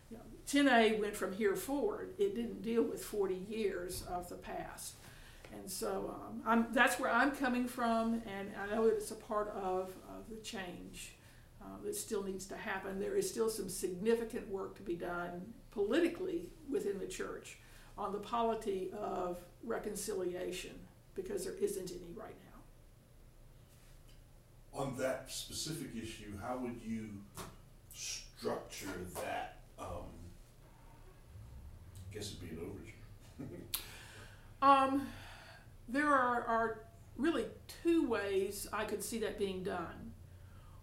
you 0.10 0.18
know, 0.18 0.24
10A 0.72 1.02
went 1.02 1.18
from 1.18 1.34
here 1.34 1.56
forward. 1.58 2.14
It 2.18 2.34
didn't 2.34 2.62
deal 2.62 2.84
with 2.84 3.04
40 3.04 3.36
years 3.50 4.04
of 4.10 4.30
the 4.30 4.36
past. 4.36 4.96
And 5.58 5.70
so 5.70 6.16
um, 6.46 6.68
that's 6.72 7.00
where 7.00 7.10
I'm 7.12 7.32
coming 7.32 7.68
from, 7.68 8.22
and 8.26 8.52
I 8.62 8.74
know 8.74 8.86
that 8.86 8.96
it's 8.96 9.12
a 9.12 9.16
part 9.16 9.50
of, 9.56 9.96
of 10.10 10.30
the 10.30 10.36
change 10.44 11.16
uh, 11.62 11.66
that 11.84 11.96
still 11.96 12.24
needs 12.24 12.46
to 12.48 12.58
happen. 12.58 13.00
There 13.00 13.16
is 13.16 13.30
still 13.30 13.50
some 13.50 13.70
significant 13.70 14.48
work 14.50 14.76
to 14.78 14.84
be 14.84 14.96
done 14.96 15.54
politically 15.72 16.50
within 16.70 17.00
the 17.00 17.08
church 17.08 17.58
on 17.98 18.12
the 18.12 18.20
polity 18.20 18.92
of 18.98 19.40
reconciliation 19.64 20.72
because 21.16 21.46
there 21.46 21.56
isn't 21.56 21.92
any 21.92 22.12
right 22.16 22.36
now. 24.74 24.80
On 24.80 24.96
that 24.98 25.32
specific 25.32 25.92
issue, 25.96 26.34
how 26.42 26.58
would 26.58 26.80
you 26.86 27.10
structure 27.94 28.88
that? 29.16 29.60
Um, 29.80 30.06
I 32.10 32.14
guess 32.14 32.34
it'd 32.34 32.42
be 32.42 32.50
an 32.50 32.60
overture. 32.62 33.86
um, 34.62 35.08
there 35.88 36.14
are, 36.14 36.44
are 36.44 36.82
really 37.18 37.46
two 37.84 38.08
ways 38.08 38.68
I 38.74 38.86
could 38.86 39.04
see 39.04 39.20
that 39.20 39.38
being 39.38 39.64
done. 39.64 40.14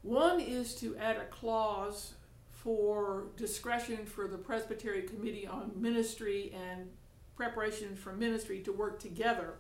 One 0.03 0.41
is 0.41 0.75
to 0.77 0.97
add 0.97 1.17
a 1.17 1.27
clause 1.27 2.15
for 2.51 3.27
discretion 3.37 4.07
for 4.07 4.29
the 4.29 4.39
Presbytery 4.39 5.03
Committee 5.03 5.47
on 5.47 5.73
Ministry 5.77 6.55
and 6.55 6.89
preparation 7.35 7.97
for 7.97 8.13
ministry 8.13 8.61
to 8.61 8.73
work 8.73 9.01
together 9.01 9.55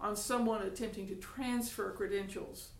on 0.00 0.16
someone 0.16 0.62
attempting 0.62 1.06
to 1.08 1.14
transfer 1.16 1.90
credentials 1.90 2.70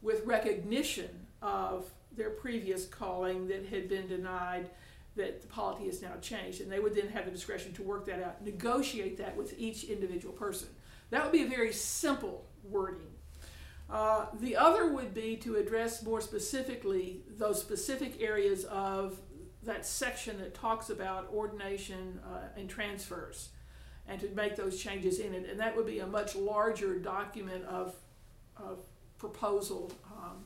with 0.00 0.24
recognition 0.26 1.26
of 1.40 1.90
their 2.14 2.30
previous 2.30 2.86
calling 2.86 3.48
that 3.48 3.66
had 3.66 3.88
been 3.88 4.06
denied 4.06 4.70
that 5.16 5.42
the 5.42 5.48
polity 5.48 5.86
has 5.86 6.00
now 6.00 6.12
changed 6.20 6.60
and 6.60 6.70
they 6.70 6.80
would 6.80 6.94
then 6.94 7.08
have 7.08 7.24
the 7.24 7.30
discretion 7.30 7.72
to 7.72 7.82
work 7.82 8.06
that 8.06 8.22
out 8.22 8.42
negotiate 8.44 9.18
that 9.18 9.36
with 9.36 9.54
each 9.58 9.84
individual 9.84 10.32
person 10.32 10.68
that 11.12 11.22
would 11.22 11.32
be 11.32 11.42
a 11.42 11.48
very 11.48 11.72
simple 11.72 12.46
wording. 12.64 13.06
Uh, 13.90 14.26
the 14.40 14.56
other 14.56 14.92
would 14.92 15.12
be 15.12 15.36
to 15.36 15.56
address 15.56 16.02
more 16.02 16.20
specifically 16.20 17.20
those 17.36 17.60
specific 17.60 18.20
areas 18.22 18.64
of 18.64 19.18
that 19.62 19.86
section 19.86 20.38
that 20.38 20.54
talks 20.54 20.90
about 20.90 21.28
ordination 21.32 22.18
uh, 22.26 22.48
and 22.58 22.68
transfers 22.68 23.50
and 24.08 24.20
to 24.20 24.28
make 24.30 24.56
those 24.56 24.82
changes 24.82 25.18
in 25.18 25.34
it. 25.34 25.48
And 25.48 25.60
that 25.60 25.76
would 25.76 25.86
be 25.86 26.00
a 26.00 26.06
much 26.06 26.34
larger 26.34 26.98
document 26.98 27.64
of, 27.66 27.94
of 28.56 28.78
proposal 29.18 29.92
um, 30.06 30.44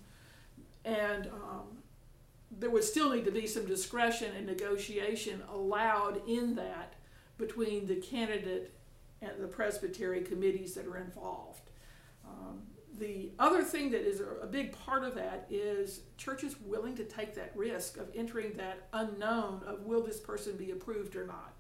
and 0.85 1.27
um, 1.27 1.79
there 2.51 2.71
would 2.71 2.85
still 2.85 3.11
need 3.11 3.25
to 3.25 3.31
be 3.31 3.47
some 3.47 3.67
discretion 3.67 4.31
and 4.37 4.47
negotiation 4.47 5.43
allowed 5.53 6.27
in 6.29 6.55
that 6.55 6.95
between 7.39 7.87
the 7.87 7.97
candidate 7.97 8.73
and 9.35 9.43
the 9.45 9.49
presbytery 9.49 10.23
committees 10.23 10.75
that 10.75 10.87
are 10.87 10.99
involved. 10.99 11.71
Um, 12.27 12.63
the 12.99 13.33
other 13.39 13.63
thing 13.63 13.91
that 13.91 14.09
is 14.09 14.23
a 14.43 14.47
big 14.47 14.73
part 14.73 15.05
of 15.05 15.15
that 15.17 15.47
is 15.51 16.01
churches 16.17 16.57
willing 16.61 16.95
to 16.97 17.05
take 17.05 17.35
that 17.35 17.53
risk 17.55 17.99
of 17.99 18.09
entering 18.15 18.55
that 18.57 18.89
unknown 18.93 19.63
of 19.67 19.83
will 19.83 20.03
this 20.03 20.19
person 20.19 20.57
be 20.57 20.71
approved 20.71 21.15
or 21.15 21.27
not. 21.27 21.53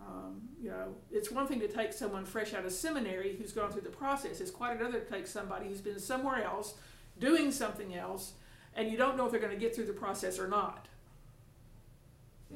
Um, 0.00 0.42
you 0.60 0.70
know, 0.70 0.94
it's 1.10 1.30
one 1.30 1.46
thing 1.46 1.60
to 1.60 1.68
take 1.68 1.92
someone 1.92 2.24
fresh 2.24 2.52
out 2.52 2.64
of 2.64 2.72
seminary 2.72 3.36
who's 3.36 3.52
gone 3.52 3.70
through 3.72 3.82
the 3.82 3.88
process. 3.90 4.40
It's 4.40 4.50
quite 4.50 4.78
another 4.78 5.00
to 5.00 5.10
take 5.10 5.26
somebody 5.26 5.68
who's 5.68 5.80
been 5.80 5.98
somewhere 5.98 6.44
else, 6.44 6.74
doing 7.18 7.50
something 7.50 7.94
else, 7.94 8.32
and 8.74 8.90
you 8.90 8.96
don't 8.96 9.16
know 9.16 9.24
if 9.26 9.30
they're 9.30 9.40
going 9.40 9.54
to 9.54 9.58
get 9.58 9.74
through 9.74 9.86
the 9.86 9.92
process 9.92 10.38
or 10.38 10.48
not. 10.48 10.88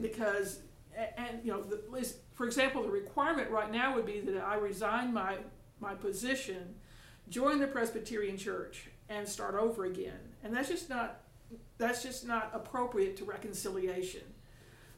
Because, 0.00 0.60
and 1.16 1.40
you 1.44 1.52
know, 1.52 1.62
the, 1.62 1.80
for 2.34 2.46
example, 2.46 2.82
the 2.82 2.90
requirement 2.90 3.50
right 3.50 3.70
now 3.70 3.94
would 3.94 4.06
be 4.06 4.20
that 4.20 4.42
I 4.42 4.56
resign 4.56 5.12
my 5.12 5.36
my 5.80 5.94
position, 5.94 6.74
join 7.28 7.58
the 7.58 7.66
Presbyterian 7.66 8.36
Church, 8.36 8.88
and 9.08 9.26
start 9.26 9.54
over 9.54 9.84
again. 9.84 10.20
And 10.42 10.54
that's 10.54 10.68
just 10.68 10.88
not 10.88 11.22
that's 11.78 12.02
just 12.02 12.26
not 12.26 12.50
appropriate 12.54 13.16
to 13.18 13.24
reconciliation. 13.24 14.22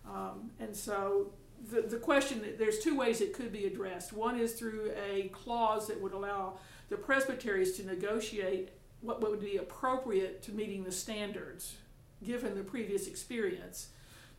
Um, 0.07 0.51
and 0.59 0.75
so 0.75 1.33
the, 1.71 1.83
the 1.83 1.97
question 1.97 2.45
there's 2.59 2.81
two 2.81 2.97
ways 2.97 3.21
it 3.21 3.33
could 3.33 3.53
be 3.53 3.67
addressed. 3.67 4.13
One 4.13 4.39
is 4.39 4.55
through 4.55 4.93
a 4.97 5.29
clause 5.29 5.87
that 5.89 6.01
would 6.01 6.13
allow 6.13 6.59
the 6.89 6.97
presbyteries 6.97 7.77
to 7.77 7.87
negotiate 7.87 8.71
what, 9.01 9.21
would 9.21 9.41
be 9.41 9.57
appropriate 9.57 10.43
to 10.43 10.53
meeting 10.53 10.85
the 10.85 10.93
standards 10.93 11.77
given 12.23 12.55
the 12.55 12.63
previous 12.63 13.07
experience. 13.07 13.89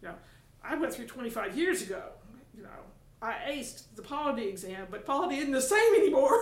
Know, 0.02 0.16
I 0.64 0.76
went 0.76 0.94
through 0.94 1.08
25 1.08 1.58
years 1.58 1.82
ago. 1.82 2.04
You 2.56 2.64
know, 2.64 2.70
I 3.22 3.34
aced 3.50 3.84
the 3.96 4.02
polity 4.02 4.48
exam, 4.48 4.88
but 4.90 5.06
polity 5.06 5.38
isn't 5.38 5.52
the 5.52 5.62
same 5.62 5.96
anymore. 5.96 6.40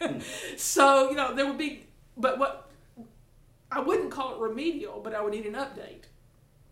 so 0.56 1.10
you 1.10 1.16
know, 1.16 1.34
there 1.34 1.46
would 1.46 1.58
be, 1.58 1.86
but 2.16 2.38
what 2.38 2.70
I 3.70 3.80
wouldn't 3.80 4.10
call 4.10 4.34
it 4.34 4.40
remedial, 4.40 5.00
but 5.00 5.14
I 5.14 5.22
would 5.22 5.32
need 5.32 5.46
an 5.46 5.54
update. 5.54 6.04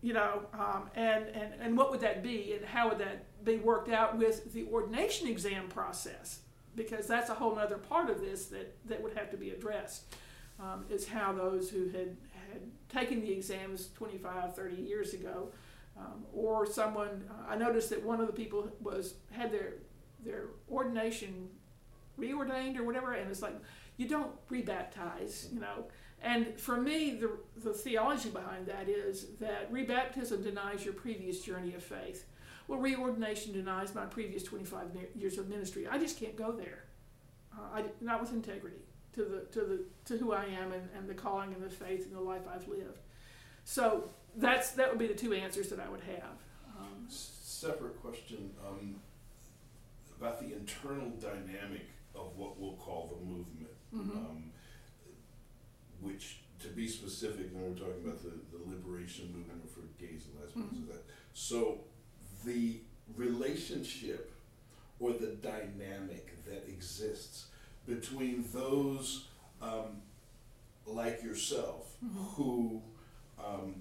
You 0.01 0.13
know, 0.13 0.41
um, 0.53 0.89
and 0.95 1.25
and 1.27 1.53
and 1.61 1.77
what 1.77 1.91
would 1.91 2.01
that 2.01 2.23
be, 2.23 2.53
and 2.53 2.65
how 2.65 2.89
would 2.89 2.97
that 2.99 3.43
be 3.43 3.57
worked 3.57 3.89
out 3.89 4.17
with 4.17 4.51
the 4.53 4.65
ordination 4.71 5.27
exam 5.27 5.67
process? 5.67 6.39
Because 6.75 7.05
that's 7.07 7.29
a 7.29 7.33
whole 7.33 7.57
other 7.59 7.77
part 7.77 8.09
of 8.09 8.19
this 8.19 8.47
that 8.47 8.75
that 8.87 9.01
would 9.01 9.13
have 9.13 9.29
to 9.31 9.37
be 9.37 9.51
addressed 9.51 10.15
um, 10.61 10.85
is 10.89 11.07
how 11.07 11.33
those 11.33 11.69
who 11.69 11.89
had, 11.89 12.15
had 12.51 12.61
taken 12.89 13.21
the 13.21 13.31
exams 13.31 13.89
25, 13.95 14.55
30 14.55 14.75
years 14.75 15.13
ago, 15.13 15.49
um, 16.01 16.25
or 16.33 16.65
someone, 16.65 17.29
I 17.47 17.55
noticed 17.55 17.89
that 17.91 18.03
one 18.03 18.19
of 18.19 18.27
the 18.27 18.33
people 18.33 18.69
was 18.81 19.15
had 19.31 19.51
their 19.51 19.73
their 20.23 20.45
ordination 20.69 21.49
reordained 22.19 22.77
or 22.77 22.83
whatever, 22.83 23.13
and 23.13 23.29
it's 23.29 23.41
like 23.41 23.55
you 23.97 24.07
don't 24.07 24.31
rebaptize, 24.49 25.51
you 25.53 25.59
know. 25.59 25.85
And 26.23 26.59
for 26.59 26.77
me, 26.77 27.15
the, 27.15 27.31
the 27.63 27.73
theology 27.73 28.29
behind 28.29 28.67
that 28.67 28.87
is 28.87 29.27
that 29.39 29.71
rebaptism 29.73 30.43
denies 30.43 30.85
your 30.85 30.93
previous 30.93 31.41
journey 31.41 31.73
of 31.73 31.83
faith. 31.83 32.25
Well, 32.67 32.79
reordination 32.79 33.53
denies 33.53 33.95
my 33.95 34.05
previous 34.05 34.43
25 34.43 34.87
years 35.15 35.37
of 35.39 35.49
ministry. 35.49 35.87
I 35.89 35.97
just 35.97 36.19
can't 36.19 36.35
go 36.35 36.51
there, 36.51 36.85
uh, 37.57 37.77
I, 37.77 37.85
not 38.01 38.21
with 38.21 38.33
integrity 38.33 38.85
to 39.13 39.23
the 39.23 39.39
to 39.51 39.65
the 39.65 39.83
to 40.05 40.17
who 40.17 40.31
I 40.31 40.45
am 40.45 40.71
and, 40.71 40.87
and 40.95 41.09
the 41.09 41.13
calling 41.13 41.53
and 41.53 41.61
the 41.61 41.69
faith 41.69 42.05
and 42.05 42.15
the 42.15 42.21
life 42.21 42.43
I've 42.53 42.67
lived. 42.67 42.99
So 43.63 44.09
that's 44.35 44.71
that 44.71 44.89
would 44.89 44.99
be 44.99 45.07
the 45.07 45.15
two 45.15 45.33
answers 45.33 45.69
that 45.69 45.79
I 45.79 45.89
would 45.89 46.01
have. 46.01 46.37
Um, 46.77 47.05
Separate 47.07 48.01
question 48.01 48.51
um, 48.67 48.95
about 50.19 50.39
the 50.39 50.55
internal 50.55 51.09
dynamic 51.11 51.87
of 52.15 52.35
what 52.35 52.59
we'll 52.59 52.73
call 52.73 53.15
the 53.15 53.25
movement, 53.25 53.71
mm-hmm. 53.93 54.17
um, 54.17 54.43
which 55.99 56.39
to 56.59 56.67
be 56.69 56.87
specific, 56.87 57.53
when 57.53 57.63
we're 57.63 57.77
talking 57.77 58.03
about 58.03 58.21
the, 58.21 58.31
the 58.51 58.63
liberation 58.67 59.25
movement 59.27 59.69
for 59.69 59.81
gays 60.03 60.25
and 60.31 60.41
lesbians, 60.41 60.77
mm-hmm. 60.77 60.91
that 60.91 61.03
so 61.33 61.81
the 62.45 62.79
relationship 63.15 64.31
or 64.99 65.13
the 65.13 65.37
dynamic 65.41 66.43
that 66.45 66.67
exists 66.67 67.47
between 67.87 68.45
those 68.53 69.27
um, 69.61 70.01
like 70.85 71.23
yourself 71.23 71.95
mm-hmm. 72.03 72.19
who 72.35 72.81
um, 73.43 73.75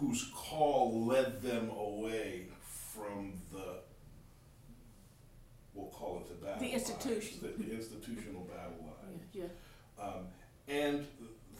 whose 0.00 0.30
call 0.34 1.06
led 1.06 1.42
them 1.42 1.70
away 1.70 2.46
from 2.62 3.34
the 3.52 3.80
we'll 5.74 5.88
call 5.88 6.18
it 6.18 6.28
the 6.28 6.46
battle 6.46 6.60
the 6.60 6.72
institution. 6.72 7.38
Lines, 7.42 7.56
the, 7.58 7.64
the, 7.64 7.74
institutional 7.74 8.42
battle 8.42 8.80
line 8.80 9.20
yeah, 9.32 9.44
yeah. 9.44 10.04
Um, 10.04 10.26
and 10.68 11.06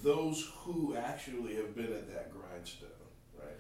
those 0.03 0.51
who 0.59 0.97
actually 0.97 1.55
have 1.57 1.77
been 1.77 1.93
at 1.93 2.09
that 2.13 2.33
grindstone 2.33 2.91
right? 3.39 3.57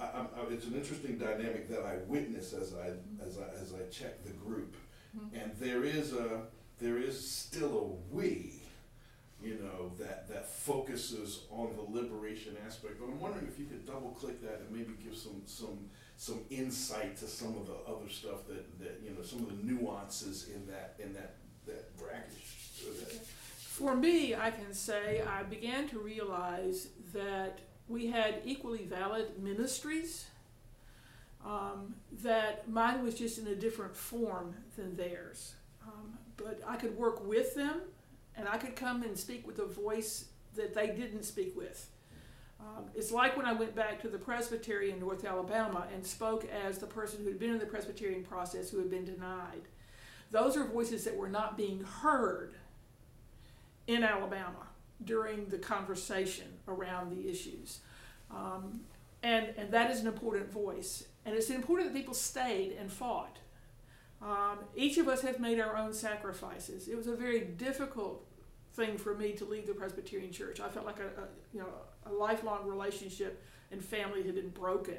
I, 0.00 0.20
I, 0.20 0.52
it's 0.52 0.66
an 0.66 0.74
interesting 0.74 1.18
dynamic 1.18 1.68
that 1.68 1.84
I 1.84 1.98
witness 2.06 2.52
as 2.52 2.74
I 2.74 2.88
as 3.24 3.38
I 3.38 3.62
as 3.62 3.72
I 3.74 3.88
check 3.90 4.24
the 4.24 4.32
group. 4.32 4.76
Mm-hmm. 5.16 5.36
and 5.36 5.52
there 5.60 5.84
is 5.84 6.12
a 6.12 6.42
there 6.80 6.98
is 6.98 7.28
still 7.30 8.00
a 8.12 8.14
we, 8.14 8.54
you 9.44 9.58
know, 9.62 9.92
that, 9.98 10.28
that 10.28 10.48
focuses 10.48 11.40
on 11.50 11.74
the 11.76 12.00
liberation 12.00 12.56
aspect. 12.66 12.98
But 12.98 13.06
I'm 13.06 13.20
wondering 13.20 13.46
if 13.46 13.58
you 13.58 13.66
could 13.66 13.86
double 13.86 14.10
click 14.10 14.42
that 14.42 14.60
and 14.60 14.70
maybe 14.70 14.94
give 15.04 15.16
some, 15.16 15.42
some, 15.46 15.78
some 16.16 16.40
insight 16.50 17.16
to 17.18 17.26
some 17.26 17.56
of 17.56 17.66
the 17.66 17.76
other 17.86 18.08
stuff 18.08 18.46
that, 18.48 18.80
that, 18.80 19.00
you 19.04 19.10
know, 19.10 19.22
some 19.22 19.40
of 19.40 19.48
the 19.48 19.62
nuances 19.62 20.48
in 20.54 20.66
that, 20.66 20.96
in 20.98 21.12
that, 21.12 21.36
that 21.66 21.96
bracket. 21.98 22.32
For 23.58 23.94
me, 23.96 24.34
I 24.34 24.50
can 24.50 24.72
say 24.72 25.22
I 25.22 25.42
began 25.42 25.88
to 25.88 25.98
realize 25.98 26.88
that 27.12 27.58
we 27.88 28.06
had 28.06 28.40
equally 28.44 28.84
valid 28.84 29.42
ministries, 29.42 30.26
um, 31.44 31.94
that 32.22 32.68
mine 32.68 33.02
was 33.02 33.14
just 33.14 33.38
in 33.38 33.46
a 33.48 33.54
different 33.54 33.94
form 33.94 34.54
than 34.76 34.96
theirs. 34.96 35.54
Um, 35.86 36.18
but 36.36 36.62
I 36.66 36.76
could 36.76 36.96
work 36.96 37.26
with 37.26 37.54
them 37.54 37.82
and 38.36 38.48
I 38.48 38.58
could 38.58 38.76
come 38.76 39.02
and 39.02 39.16
speak 39.16 39.46
with 39.46 39.58
a 39.58 39.66
voice 39.66 40.26
that 40.56 40.74
they 40.74 40.88
didn't 40.88 41.24
speak 41.24 41.56
with. 41.56 41.88
Um, 42.60 42.84
it's 42.94 43.12
like 43.12 43.36
when 43.36 43.46
I 43.46 43.52
went 43.52 43.74
back 43.74 44.00
to 44.02 44.08
the 44.08 44.18
presbytery 44.18 44.90
in 44.90 45.00
North 45.00 45.24
Alabama 45.24 45.86
and 45.92 46.04
spoke 46.04 46.48
as 46.66 46.78
the 46.78 46.86
person 46.86 47.20
who 47.22 47.28
had 47.28 47.38
been 47.38 47.50
in 47.50 47.58
the 47.58 47.66
Presbyterian 47.66 48.22
process 48.22 48.70
who 48.70 48.78
had 48.78 48.90
been 48.90 49.04
denied. 49.04 49.68
Those 50.30 50.56
are 50.56 50.64
voices 50.64 51.04
that 51.04 51.16
were 51.16 51.28
not 51.28 51.56
being 51.56 51.82
heard 51.82 52.54
in 53.86 54.02
Alabama 54.02 54.66
during 55.04 55.46
the 55.46 55.58
conversation 55.58 56.46
around 56.66 57.10
the 57.10 57.28
issues. 57.28 57.80
Um, 58.30 58.80
and, 59.22 59.52
and 59.56 59.70
that 59.72 59.90
is 59.90 60.00
an 60.00 60.06
important 60.06 60.50
voice. 60.50 61.04
And 61.26 61.34
it's 61.34 61.50
important 61.50 61.92
that 61.92 61.98
people 61.98 62.14
stayed 62.14 62.72
and 62.72 62.90
fought. 62.90 63.38
Um, 64.24 64.60
each 64.74 64.96
of 64.96 65.06
us 65.06 65.20
has 65.20 65.38
made 65.38 65.60
our 65.60 65.76
own 65.76 65.92
sacrifices. 65.92 66.88
It 66.88 66.96
was 66.96 67.06
a 67.06 67.14
very 67.14 67.40
difficult 67.40 68.24
thing 68.72 68.96
for 68.96 69.14
me 69.14 69.32
to 69.32 69.44
leave 69.44 69.66
the 69.66 69.74
Presbyterian 69.74 70.32
Church. 70.32 70.60
I 70.60 70.68
felt 70.68 70.86
like 70.86 70.98
a, 70.98 71.20
a 71.20 71.26
you 71.52 71.60
know 71.60 71.68
a 72.06 72.12
lifelong 72.12 72.66
relationship 72.66 73.42
and 73.70 73.84
family 73.84 74.22
had 74.22 74.34
been 74.34 74.48
broken. 74.48 74.98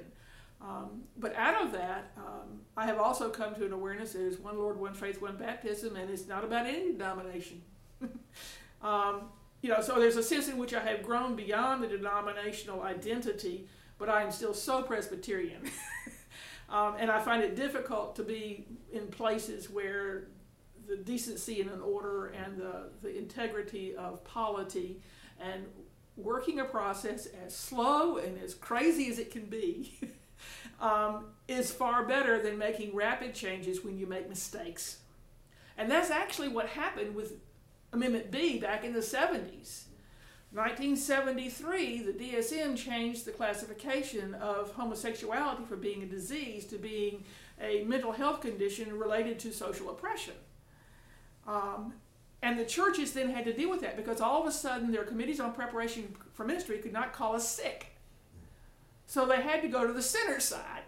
Um, 0.61 1.03
but 1.17 1.35
out 1.35 1.61
of 1.61 1.71
that, 1.73 2.11
um, 2.17 2.61
I 2.77 2.85
have 2.85 2.97
also 2.97 3.29
come 3.29 3.55
to 3.55 3.65
an 3.65 3.73
awareness 3.73 4.13
that 4.13 4.19
there's 4.19 4.39
one 4.39 4.57
Lord, 4.57 4.79
one 4.79 4.93
faith, 4.93 5.21
one 5.21 5.37
baptism, 5.37 5.95
and 5.95 6.09
it's 6.09 6.27
not 6.27 6.43
about 6.43 6.65
any 6.65 6.91
denomination. 6.91 7.61
um, 8.81 9.23
you 9.61 9.69
know, 9.69 9.81
so 9.81 9.99
there's 9.99 10.15
a 10.15 10.23
sense 10.23 10.47
in 10.47 10.57
which 10.57 10.73
I 10.73 10.79
have 10.81 11.03
grown 11.03 11.35
beyond 11.35 11.83
the 11.83 11.87
denominational 11.87 12.83
identity, 12.83 13.67
but 13.97 14.09
I 14.09 14.23
am 14.23 14.31
still 14.31 14.53
so 14.53 14.81
Presbyterian. 14.81 15.61
Um, 16.69 16.95
and 16.97 17.11
I 17.11 17.19
find 17.19 17.43
it 17.43 17.55
difficult 17.55 18.15
to 18.15 18.23
be 18.23 18.65
in 18.91 19.07
places 19.07 19.69
where 19.69 20.27
the 20.87 20.97
decency 20.97 21.61
and 21.61 21.69
an 21.69 21.81
order 21.81 22.27
and 22.27 22.57
the, 22.57 22.89
the 23.01 23.17
integrity 23.17 23.95
of 23.95 24.23
polity 24.23 25.01
and 25.39 25.65
working 26.17 26.59
a 26.59 26.65
process 26.65 27.27
as 27.45 27.55
slow 27.55 28.17
and 28.17 28.41
as 28.41 28.53
crazy 28.53 29.09
as 29.09 29.19
it 29.19 29.31
can 29.31 29.45
be 29.45 29.99
um, 30.79 31.25
is 31.47 31.71
far 31.71 32.05
better 32.05 32.41
than 32.41 32.57
making 32.57 32.95
rapid 32.95 33.33
changes 33.33 33.83
when 33.83 33.97
you 33.97 34.07
make 34.07 34.29
mistakes. 34.29 34.99
And 35.77 35.91
that's 35.91 36.09
actually 36.09 36.47
what 36.47 36.67
happened 36.67 37.15
with 37.15 37.33
Amendment 37.91 38.31
B 38.31 38.59
back 38.59 38.83
in 38.83 38.93
the 38.93 38.99
70s. 38.99 39.84
1973, 40.55 42.03
the 42.03 42.13
DSM 42.13 42.77
changed 42.77 43.25
the 43.25 43.31
classification 43.31 44.33
of 44.35 44.71
homosexuality 44.71 45.65
from 45.65 45.81
being 45.81 46.01
a 46.03 46.05
disease 46.05 46.65
to 46.67 46.77
being 46.77 47.25
a 47.61 47.83
mental 47.83 48.13
health 48.13 48.39
condition 48.39 48.97
related 48.97 49.37
to 49.39 49.51
social 49.51 49.89
oppression. 49.89 50.33
Um, 51.45 51.93
and 52.41 52.57
the 52.57 52.63
churches 52.63 53.11
then 53.11 53.31
had 53.31 53.43
to 53.45 53.53
deal 53.53 53.69
with 53.69 53.81
that 53.81 53.97
because 53.97 54.21
all 54.21 54.41
of 54.41 54.47
a 54.47 54.51
sudden 54.51 54.91
their 54.91 55.03
committees 55.03 55.41
on 55.41 55.51
preparation 55.51 56.15
for 56.33 56.45
ministry 56.45 56.77
could 56.77 56.93
not 56.93 57.11
call 57.11 57.35
us 57.35 57.49
sick. 57.49 57.87
So 59.07 59.25
they 59.25 59.41
had 59.41 59.61
to 59.61 59.67
go 59.67 59.85
to 59.85 59.91
the 59.91 60.01
center 60.01 60.39
side. 60.39 60.83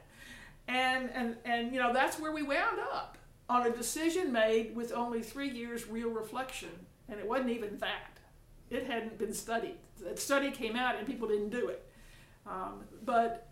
And, 0.68 1.10
and, 1.14 1.36
and 1.46 1.74
you 1.74 1.80
know, 1.80 1.92
that's 1.92 2.20
where 2.20 2.32
we 2.32 2.42
wound 2.42 2.80
up 2.94 3.18
on 3.50 3.66
a 3.66 3.70
decision 3.70 4.32
made 4.32 4.76
with 4.76 4.94
only 4.94 5.22
three 5.22 5.50
years 5.50 5.88
real 5.88 6.10
reflection. 6.10 6.70
And 7.10 7.20
it 7.20 7.28
wasn't 7.28 7.50
even 7.50 7.78
that. 7.80 8.17
It 8.70 8.86
hadn't 8.86 9.18
been 9.18 9.34
studied. 9.34 9.76
That 10.04 10.20
study 10.20 10.52
came 10.52 10.76
out 10.76 10.98
and 10.98 11.08
people 11.08 11.28
didn't 11.28 11.50
do 11.50 11.70
it. 11.70 11.88
Um, 12.46 12.84
but 13.04 13.48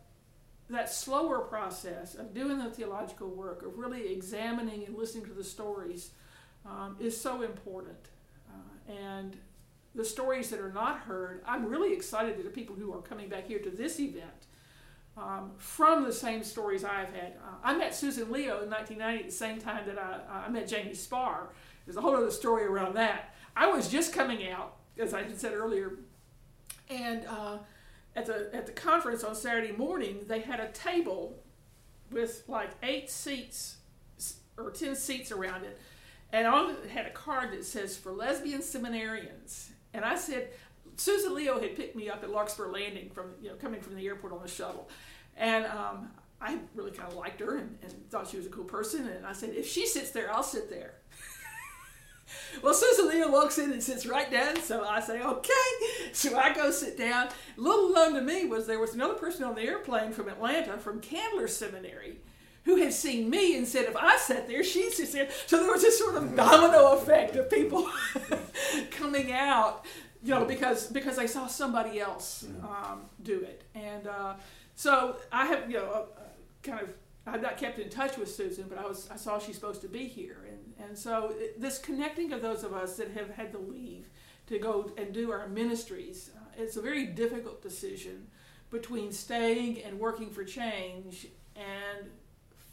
that 0.69 0.91
slower 0.91 1.39
process 1.39 2.15
of 2.15 2.34
doing 2.34 2.58
the 2.58 2.69
theological 2.69 3.30
work, 3.30 3.63
of 3.63 3.78
really 3.78 4.12
examining 4.12 4.84
and 4.86 4.97
listening 4.97 5.25
to 5.25 5.34
the 5.34 5.43
stories, 5.43 6.12
um, 6.65 6.95
is 6.99 7.19
so 7.19 7.43
important. 7.43 8.10
Uh, 8.49 8.93
and 8.93 9.38
the 9.93 10.04
stories 10.04 10.49
that 10.49 10.60
are 10.60 10.71
not 10.71 10.99
heard, 10.99 11.41
I'm 11.47 11.65
really 11.65 11.93
excited 11.93 12.38
that 12.38 12.43
the 12.43 12.49
people 12.49 12.75
who 12.75 12.93
are 12.93 13.01
coming 13.01 13.30
back 13.30 13.47
here 13.47 13.60
to 13.60 13.69
this 13.69 13.99
event 13.99 14.47
um, 15.17 15.51
from 15.58 16.04
the 16.04 16.12
same 16.12 16.43
stories 16.43 16.84
I've 16.84 17.13
had. 17.13 17.34
Uh, 17.43 17.56
I 17.63 17.78
met 17.78 17.95
Susan 17.95 18.32
Leo 18.32 18.62
in 18.63 18.69
1990 18.69 19.19
at 19.19 19.25
the 19.25 19.36
same 19.36 19.60
time 19.60 19.86
that 19.88 19.97
I, 19.97 20.45
I 20.47 20.49
met 20.49 20.67
Janie 20.67 20.91
Spahr. 20.91 21.47
There's 21.86 21.97
a 21.97 22.01
whole 22.01 22.15
other 22.15 22.32
story 22.32 22.65
around 22.65 22.95
that. 22.95 23.36
I 23.56 23.67
was 23.67 23.88
just 23.88 24.13
coming 24.13 24.49
out, 24.49 24.74
as 24.99 25.13
I 25.13 25.27
said 25.34 25.53
earlier, 25.53 25.93
and 26.89 27.25
uh, 27.27 27.58
at 28.15 28.25
the 28.25 28.49
at 28.53 28.65
the 28.65 28.71
conference 28.71 29.23
on 29.23 29.36
Saturday 29.36 29.71
morning, 29.71 30.21
they 30.27 30.41
had 30.41 30.60
a 30.60 30.69
table 30.69 31.41
with 32.12 32.43
like 32.47 32.71
eight 32.84 33.10
seats 33.10 33.77
or 34.58 34.71
ten 34.71 34.95
seats 34.95 35.31
around 35.31 35.63
it, 35.63 35.79
and 36.31 36.47
on 36.47 36.71
it 36.71 36.89
had 36.89 37.05
a 37.05 37.12
card 37.12 37.51
that 37.51 37.65
says 37.65 37.97
for 37.97 38.12
lesbian 38.12 38.62
seminarians. 38.62 39.69
And 39.93 40.03
I 40.03 40.15
said, 40.15 40.49
Susan 40.97 41.34
Leo 41.34 41.60
had 41.60 41.75
picked 41.75 41.95
me 41.95 42.10
up 42.10 42.23
at 42.23 42.29
Larkspur 42.29 42.67
Landing 42.67 43.10
from 43.10 43.31
you 43.41 43.49
know 43.49 43.55
coming 43.55 43.81
from 43.81 43.95
the 43.95 44.05
airport 44.08 44.34
on 44.34 44.41
the 44.41 44.47
shuttle, 44.47 44.89
and 45.36 45.65
um, 45.65 46.10
I 46.41 46.60
really 46.75 46.91
kind 46.91 47.10
of 47.10 47.17
liked 47.17 47.39
her 47.39 47.58
and, 47.58 47.77
and, 47.81 48.10
thought 48.10 48.27
she 48.27 48.38
was 48.38 48.45
a 48.45 48.49
cool 48.49 48.65
person. 48.65 49.08
And 49.08 49.25
I 49.25 49.34
said, 49.34 49.55
if 49.55 49.67
she 49.67 49.88
sits 49.88 50.12
there, 50.12 50.31
I'll 50.31 50.43
sit 50.43 50.69
there. 50.69 50.95
Well, 52.61 52.73
Susan 52.73 53.09
Leo 53.09 53.31
walks 53.31 53.57
in 53.57 53.71
and 53.71 53.81
sits 53.81 54.05
right 54.05 54.29
down, 54.29 54.61
so 54.61 54.83
I 54.83 54.99
say, 54.99 55.21
okay. 55.21 55.51
So 56.13 56.38
I 56.38 56.53
go 56.53 56.71
sit 56.71 56.97
down. 56.97 57.27
Little 57.57 57.91
known 57.91 58.13
to 58.13 58.21
me 58.21 58.45
was 58.45 58.67
there 58.67 58.79
was 58.79 58.93
another 58.93 59.15
person 59.15 59.43
on 59.43 59.53
the 59.53 59.61
airplane 59.61 60.13
from 60.13 60.29
Atlanta 60.29 60.77
from 60.77 61.01
Candler 61.01 61.47
Seminary 61.47 62.19
who 62.65 62.77
had 62.77 62.93
seen 62.93 63.29
me 63.29 63.55
and 63.57 63.67
said, 63.67 63.85
if 63.85 63.95
I 63.95 64.17
sat 64.17 64.47
there, 64.47 64.63
she 64.63 64.89
sits 64.91 65.13
there. 65.13 65.29
So 65.45 65.61
there 65.61 65.71
was 65.71 65.81
this 65.81 65.97
sort 65.99 66.15
of 66.15 66.35
domino 66.38 66.93
effect 66.93 67.35
of 67.35 67.49
people 67.49 67.88
coming 68.91 69.31
out, 69.31 69.85
you 70.23 70.31
know, 70.31 70.45
because 70.45 70.88
because 70.88 71.15
they 71.15 71.27
saw 71.27 71.47
somebody 71.47 71.99
else 71.99 72.45
um, 72.63 73.01
do 73.21 73.41
it. 73.41 73.63
And 73.75 74.07
uh, 74.07 74.33
so 74.73 75.17
I 75.31 75.45
have, 75.45 75.69
you 75.69 75.77
know, 75.77 76.07
uh, 76.17 76.21
kind 76.63 76.81
of, 76.81 76.89
I've 77.27 77.41
not 77.41 77.57
kept 77.57 77.77
in 77.77 77.89
touch 77.89 78.17
with 78.17 78.33
Susan, 78.33 78.65
but 78.67 78.79
I 78.79 78.85
was 78.85 79.07
I 79.11 79.15
saw 79.15 79.38
she's 79.38 79.55
supposed 79.55 79.81
to 79.81 79.88
be 79.88 80.07
here. 80.07 80.38
And, 80.79 80.97
so 80.97 81.33
this 81.57 81.77
connecting 81.77 82.33
of 82.33 82.41
those 82.41 82.63
of 82.63 82.73
us 82.73 82.97
that 82.97 83.11
have 83.11 83.29
had 83.31 83.51
to 83.53 83.57
leave 83.57 84.09
to 84.47 84.59
go 84.59 84.91
and 84.97 85.13
do 85.13 85.31
our 85.31 85.47
ministries, 85.47 86.31
uh, 86.35 86.61
it's 86.61 86.77
a 86.77 86.81
very 86.81 87.05
difficult 87.05 87.61
decision 87.61 88.27
between 88.71 89.11
staying 89.11 89.81
and 89.83 89.99
working 89.99 90.29
for 90.29 90.43
change 90.43 91.27
and 91.55 92.09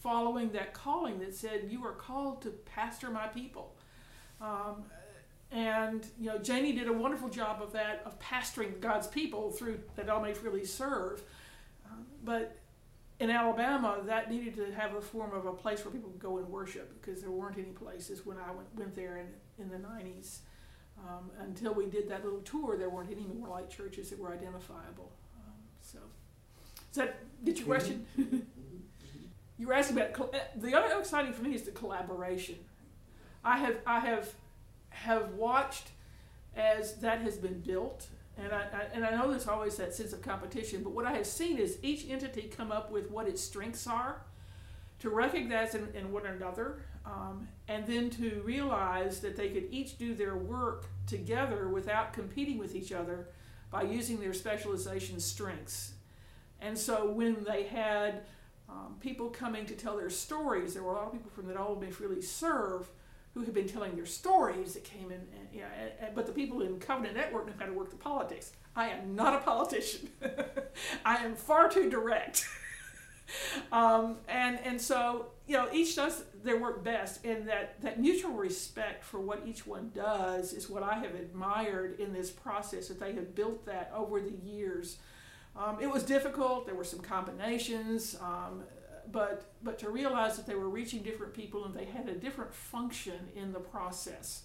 following 0.03 0.51
that 0.51 0.75
calling 0.75 1.21
that 1.21 1.35
said, 1.35 1.69
You 1.71 1.85
are 1.85 1.93
called 1.93 2.43
to 2.43 2.51
pastor 2.51 3.11
my 3.11 3.29
people. 3.29 3.77
Um, 4.41 4.85
and 5.53 6.07
you 6.19 6.27
know, 6.27 6.39
Janie 6.39 6.73
did 6.73 6.89
a 6.89 6.93
wonderful 6.93 7.29
job 7.29 7.63
of 7.63 7.73
that, 7.73 8.03
of 8.05 8.19
pastoring 8.19 8.81
God's 8.81 9.07
people 9.07 9.51
through 9.51 9.81
that 9.97 10.09
all 10.09 10.23
may 10.23 10.35
freely 10.35 10.65
serve. 10.65 11.23
Um, 11.91 12.07
but 12.25 12.57
in 13.23 13.31
Alabama, 13.31 13.99
that 14.05 14.29
needed 14.29 14.57
to 14.57 14.75
have 14.75 14.97
a 14.97 15.01
form 15.01 15.33
of 15.33 15.47
a 15.47 15.53
place 15.53 15.85
where 15.85 15.93
people 15.93 16.11
could 16.11 16.21
go 16.21 16.39
and 16.39 16.49
worship 16.49 17.01
because 17.01 17.23
there 17.23 17.31
weren't 17.31 17.57
any 17.57 17.71
places 17.71 18.27
when 18.27 18.37
I 18.37 18.51
went, 18.51 18.75
went 18.75 18.97
there 18.97 19.19
in, 19.19 19.29
in 19.63 19.71
the 19.71 19.77
90s. 19.77 20.39
Um, 20.99 21.31
until 21.41 21.73
we 21.73 21.87
did 21.87 22.09
that 22.09 22.25
little 22.25 22.41
tour, 22.41 22.77
there 22.77 22.91
weren't 22.91 23.13
any 23.13 23.25
more 23.25 23.47
light 23.47 23.71
churches 23.71 24.11
that 24.11 24.19
were 24.19 24.33
identifiable. 24.33 25.13
Um, 25.37 25.53
so, 25.81 25.99
does 26.93 26.97
that 26.97 27.45
get 27.45 27.59
your 27.59 27.67
question? 27.67 28.07
you 29.59 29.67
were 29.67 29.73
asking 29.73 29.99
about 29.99 30.35
the 30.57 30.77
other 30.77 30.99
exciting 30.99 31.33
for 31.33 31.43
me 31.43 31.55
is 31.55 31.63
the 31.63 31.71
collaboration. 31.71 32.57
I 33.45 33.57
have 33.59 33.77
I 33.87 34.01
have 34.01 34.33
have 34.91 35.31
watched 35.31 35.89
as 36.55 36.97
that 36.97 37.23
has 37.23 37.37
been 37.37 37.61
built, 37.61 38.09
and 38.39 38.53
I, 38.53 38.61
I, 38.61 38.83
and 38.95 39.05
I 39.05 39.11
know 39.11 39.31
there's 39.31 39.49
always 39.49 39.77
that 39.77 39.95
sense 39.95 40.13
of 40.13 40.23
competition. 40.23 40.83
But 40.83 40.93
what 40.93 41.07
I 41.07 41.13
have 41.13 41.27
seen 41.27 41.59
is 41.59 41.79
each 41.83 42.09
entity 42.09 42.43
come 42.43 42.73
up 42.73 42.91
with 42.91 43.11
what 43.11 43.29
its 43.29 43.43
strengths 43.43 43.87
are, 43.87 44.23
to 45.01 45.11
recognize 45.11 45.75
in, 45.75 45.89
in 45.95 46.13
one 46.13 46.27
another, 46.27 46.83
um, 47.05 47.49
and 47.69 47.87
then 47.87 48.09
to 48.11 48.41
realize 48.45 49.21
that 49.21 49.37
they 49.37 49.49
could 49.49 49.67
each 49.71 49.99
do 49.99 50.15
their 50.15 50.37
work 50.37 50.87
together 51.07 51.69
without 51.69 52.13
competing 52.13 52.59
with 52.59 52.75
each 52.75 52.93
other 52.93 53.29
by 53.71 53.83
using 53.83 54.21
their 54.21 54.33
specialization 54.33 55.19
strengths. 55.19 55.95
And 56.61 56.79
so 56.79 57.11
when 57.11 57.43
they 57.45 57.65
had 57.65 58.23
um, 58.73 58.97
people 59.01 59.29
coming 59.29 59.67
to 59.67 59.75
tell 59.75 59.97
their 59.97 60.11
stories. 60.11 60.75
There 60.75 60.83
were 60.83 60.93
a 60.93 60.95
lot 60.95 61.07
of 61.07 61.13
people 61.13 61.31
from 61.31 61.47
that 61.47 61.57
all 61.57 61.77
may 61.77 61.91
freely 61.91 62.23
serve 62.23 62.89
who 63.35 63.43
had 63.45 63.55
been 63.55 63.69
telling 63.69 63.97
their 63.97 64.07
stories 64.07 64.75
that 64.75 64.85
came 64.85 65.11
in. 65.11 65.21
And, 65.21 65.49
you 65.53 65.61
know, 65.61 65.67
and, 65.81 65.91
and, 66.01 66.15
but 66.15 66.27
the 66.27 66.33
people 66.33 66.63
in 66.63 66.79
Covenant 66.79 67.17
Network 67.17 67.47
know 67.47 67.55
how 67.59 67.67
to 67.67 67.73
work 67.73 67.91
the 67.91 67.97
politics. 67.97 68.53
I 68.77 68.89
am 68.89 69.15
not 69.15 69.35
a 69.35 69.39
politician. 69.39 70.09
I 71.05 71.17
am 71.17 71.35
far 71.35 71.69
too 71.69 71.91
direct. 71.91 72.47
um, 73.73 74.17
and 74.29 74.59
and 74.65 74.81
so 74.81 75.27
you 75.47 75.57
know 75.57 75.69
each 75.73 75.97
does 75.97 76.25
their 76.43 76.59
work 76.59 76.83
best, 76.83 77.25
and 77.25 77.47
that 77.49 77.81
that 77.83 78.01
mutual 78.01 78.33
respect 78.33 79.05
for 79.05 79.21
what 79.21 79.43
each 79.47 79.67
one 79.67 79.91
does 79.95 80.53
is 80.55 80.71
what 80.71 80.83
I 80.83 80.95
have 80.95 81.15
admired 81.15 82.01
in 82.01 82.13
this 82.15 82.31
process. 82.31 82.89
That 82.89 82.99
they 82.99 83.13
have 83.13 83.35
built 83.35 83.67
that 83.67 83.93
over 83.95 84.21
the 84.21 84.35
years 84.43 84.97
um, 85.57 85.79
it 85.81 85.91
was 85.91 86.03
difficult. 86.03 86.67
There 86.67 86.75
were 86.75 86.85
some 86.85 87.01
combinations, 87.01 88.17
um, 88.21 88.63
but 89.11 89.53
but 89.63 89.79
to 89.81 89.91
realize 89.91 90.37
that 90.37 90.47
they 90.47 90.55
were 90.55 90.69
reaching 90.69 91.03
different 91.03 91.35
people 91.35 91.65
and 91.65 91.75
they 91.75 91.85
had 91.85 92.09
a 92.09 92.15
different 92.15 92.55
function 92.55 93.29
in 93.35 93.53
the 93.53 93.61
process, 93.61 94.43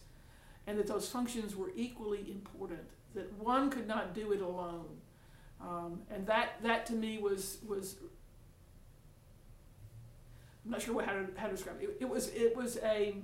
and 0.65 0.77
that 0.79 0.87
those 0.87 1.07
functions 1.09 1.55
were 1.55 1.71
equally 1.75 2.25
important. 2.31 2.87
That 3.13 3.31
one 3.33 3.69
could 3.69 3.87
not 3.87 4.13
do 4.13 4.31
it 4.31 4.41
alone, 4.41 4.97
um, 5.61 6.01
and 6.09 6.25
that 6.27 6.61
that 6.63 6.85
to 6.87 6.93
me 6.93 7.17
was 7.17 7.59
was. 7.67 7.95
I'm 10.65 10.71
not 10.71 10.81
sure 10.81 10.95
what, 10.95 11.05
how 11.05 11.13
to 11.13 11.27
how 11.37 11.47
to 11.47 11.53
describe 11.53 11.77
it. 11.81 11.85
It, 11.85 11.97
it 12.01 12.09
was 12.09 12.29
it 12.29 12.55
was 12.55 12.77
a 12.83 13.15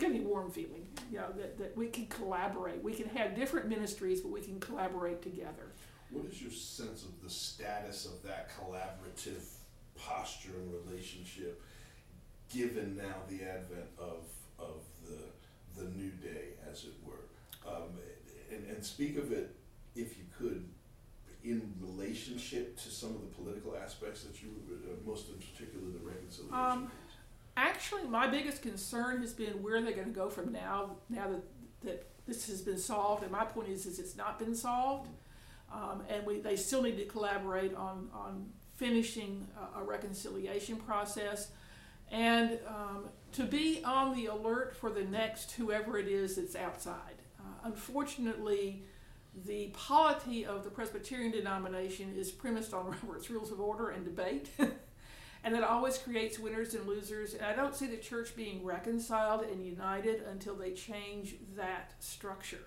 give 0.00 0.12
me 0.12 0.20
a 0.20 0.22
warm 0.22 0.50
feeling, 0.50 0.86
you 1.12 1.18
know, 1.18 1.30
that, 1.36 1.58
that 1.58 1.76
we 1.76 1.88
can 1.88 2.06
collaborate. 2.06 2.82
We 2.82 2.94
can 2.94 3.08
have 3.10 3.36
different 3.36 3.68
ministries, 3.68 4.20
but 4.20 4.32
we 4.32 4.40
can 4.40 4.58
collaborate 4.58 5.22
together. 5.22 5.72
What 6.10 6.26
is 6.26 6.42
your 6.42 6.50
sense 6.50 7.04
of 7.04 7.22
the 7.22 7.30
status 7.30 8.06
of 8.06 8.22
that 8.24 8.50
collaborative 8.58 9.44
posture 9.96 10.50
and 10.56 10.72
relationship, 10.86 11.62
given 12.52 12.96
now 12.96 13.16
the 13.28 13.44
advent 13.44 13.88
of 13.98 14.24
of 14.58 14.82
the 15.04 15.80
the 15.80 15.88
new 15.90 16.10
day, 16.10 16.54
as 16.70 16.84
it 16.84 16.94
were? 17.04 17.70
Um, 17.70 17.90
and, 18.50 18.66
and 18.66 18.84
speak 18.84 19.16
of 19.16 19.32
it, 19.32 19.54
if 19.94 20.18
you 20.18 20.24
could, 20.36 20.66
in 21.44 21.72
relationship 21.80 22.76
to 22.78 22.90
some 22.90 23.10
of 23.10 23.20
the 23.20 23.28
political 23.28 23.76
aspects 23.76 24.24
that 24.24 24.42
you, 24.42 24.48
uh, 24.70 25.08
most 25.08 25.28
in 25.28 25.36
particular, 25.36 25.86
the 25.92 26.06
reconciliation. 26.06 26.54
Um, 26.54 26.90
actually, 27.56 28.04
my 28.04 28.26
biggest 28.26 28.62
concern 28.62 29.20
has 29.20 29.32
been 29.32 29.62
where 29.62 29.80
they're 29.80 29.94
going 29.94 30.08
to 30.08 30.12
go 30.12 30.28
from 30.28 30.52
now. 30.52 30.96
Now 31.08 31.28
that 31.28 31.42
that 31.82 32.06
this 32.26 32.46
has 32.48 32.60
been 32.60 32.78
solved, 32.78 33.22
and 33.22 33.32
my 33.32 33.44
point 33.44 33.68
is, 33.68 33.86
is 33.86 33.98
it's 33.98 34.16
not 34.16 34.38
been 34.38 34.54
solved, 34.54 35.08
um, 35.72 36.02
and 36.08 36.26
we 36.26 36.40
they 36.40 36.56
still 36.56 36.82
need 36.82 36.96
to 36.98 37.04
collaborate 37.04 37.74
on 37.74 38.08
on 38.14 38.46
finishing 38.76 39.46
a, 39.76 39.80
a 39.80 39.84
reconciliation 39.84 40.76
process. 40.76 41.50
and 42.10 42.58
um, 42.66 43.08
to 43.32 43.44
be 43.44 43.82
on 43.84 44.16
the 44.16 44.26
alert 44.26 44.74
for 44.76 44.90
the 44.90 45.04
next 45.04 45.52
whoever 45.52 45.98
it 45.98 46.08
is 46.08 46.36
that's 46.36 46.56
outside. 46.56 47.22
Uh, 47.38 47.42
unfortunately, 47.64 48.82
the 49.46 49.68
polity 49.68 50.44
of 50.44 50.64
the 50.64 50.70
Presbyterian 50.70 51.30
denomination 51.30 52.12
is 52.16 52.30
premised 52.30 52.74
on 52.74 52.86
Robert's 53.02 53.30
Rules 53.30 53.52
of 53.52 53.60
Order 53.60 53.90
and 53.90 54.04
debate. 54.04 54.48
and 55.44 55.54
that 55.54 55.62
always 55.62 55.98
creates 55.98 56.38
winners 56.38 56.74
and 56.74 56.86
losers. 56.86 57.34
And 57.34 57.44
I 57.44 57.54
don't 57.54 57.74
see 57.74 57.86
the 57.86 57.96
church 57.96 58.34
being 58.36 58.64
reconciled 58.64 59.42
and 59.42 59.64
united 59.64 60.22
until 60.22 60.54
they 60.54 60.72
change 60.72 61.36
that 61.56 61.94
structure. 62.00 62.64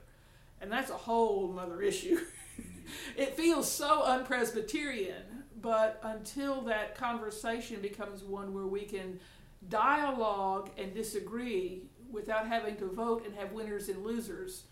And 0.63 0.71
that's 0.71 0.89
a 0.89 0.97
whole 0.97 1.59
other 1.59 1.81
issue. 1.81 2.21
it 3.17 3.35
feels 3.35 3.69
so 3.69 4.03
unpresbyterian, 4.03 5.43
but 5.61 5.99
until 6.03 6.61
that 6.61 6.95
conversation 6.95 7.81
becomes 7.81 8.23
one 8.23 8.53
where 8.53 8.65
we 8.65 8.83
can 8.83 9.19
dialogue 9.67 10.69
and 10.77 10.93
disagree 10.93 11.83
without 12.09 12.47
having 12.47 12.77
to 12.77 12.85
vote 12.85 13.25
and 13.25 13.35
have 13.35 13.51
winners 13.51 13.89
and 13.89 14.05
losers, 14.05 14.63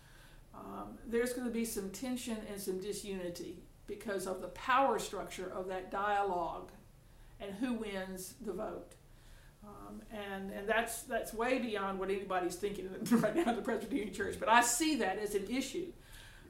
um, 0.54 0.96
there's 1.06 1.34
going 1.34 1.46
to 1.46 1.52
be 1.52 1.66
some 1.66 1.90
tension 1.90 2.38
and 2.50 2.58
some 2.58 2.80
disunity 2.80 3.62
because 3.86 4.26
of 4.26 4.40
the 4.40 4.48
power 4.48 4.98
structure 4.98 5.52
of 5.54 5.68
that 5.68 5.90
dialogue 5.90 6.70
and 7.38 7.52
who 7.56 7.74
wins 7.74 8.34
the 8.40 8.52
vote. 8.54 8.94
Um, 9.92 10.02
and 10.10 10.50
and 10.50 10.68
that's 10.68 11.02
that's 11.02 11.32
way 11.32 11.58
beyond 11.58 11.98
what 11.98 12.10
anybody's 12.10 12.56
thinking 12.56 12.88
right 13.10 13.34
now 13.34 13.50
in 13.50 13.56
the 13.56 13.62
Presbyterian 13.62 14.12
Church. 14.12 14.36
But 14.38 14.48
I 14.48 14.62
see 14.62 14.96
that 14.96 15.18
as 15.18 15.34
an 15.34 15.46
issue, 15.48 15.92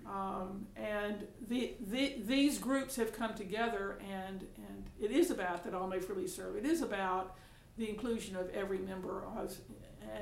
um, 0.06 0.66
and 0.76 1.26
the, 1.48 1.74
the 1.90 2.16
these 2.24 2.58
groups 2.58 2.96
have 2.96 3.16
come 3.16 3.34
together, 3.34 3.98
and 4.10 4.46
and 4.56 4.90
it 5.00 5.10
is 5.10 5.30
about 5.30 5.64
that 5.64 5.74
all 5.74 5.86
may 5.86 6.00
freely 6.00 6.26
serve. 6.26 6.56
It 6.56 6.66
is 6.66 6.82
about 6.82 7.36
the 7.76 7.88
inclusion 7.88 8.36
of 8.36 8.50
every 8.50 8.78
member 8.78 9.24
of, 9.24 9.56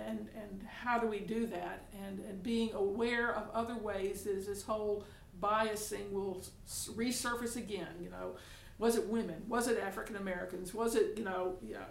and 0.06 0.28
and 0.35 0.66
how 0.68 0.98
do 0.98 1.06
we 1.06 1.20
do 1.20 1.46
that, 1.46 1.88
and 2.06 2.20
and 2.20 2.42
being 2.42 2.72
aware 2.74 3.35
of 3.35 3.48
other 3.54 3.76
ways 3.76 4.22
that 4.22 4.46
this 4.46 4.62
whole 4.62 5.04
biasing 5.40 6.11
will 6.12 6.42
resurface 6.94 7.56
again. 7.56 7.94
You 8.00 8.11
know 8.11 8.37
was 8.80 8.96
it 8.96 9.06
women? 9.09 9.42
Was 9.46 9.68
it 9.68 9.78
African 9.78 10.16
Americans? 10.16 10.72
Was 10.72 10.96
it, 10.96 11.18
you 11.18 11.22
know, 11.22 11.56
you 11.62 11.74
know, 11.74 11.85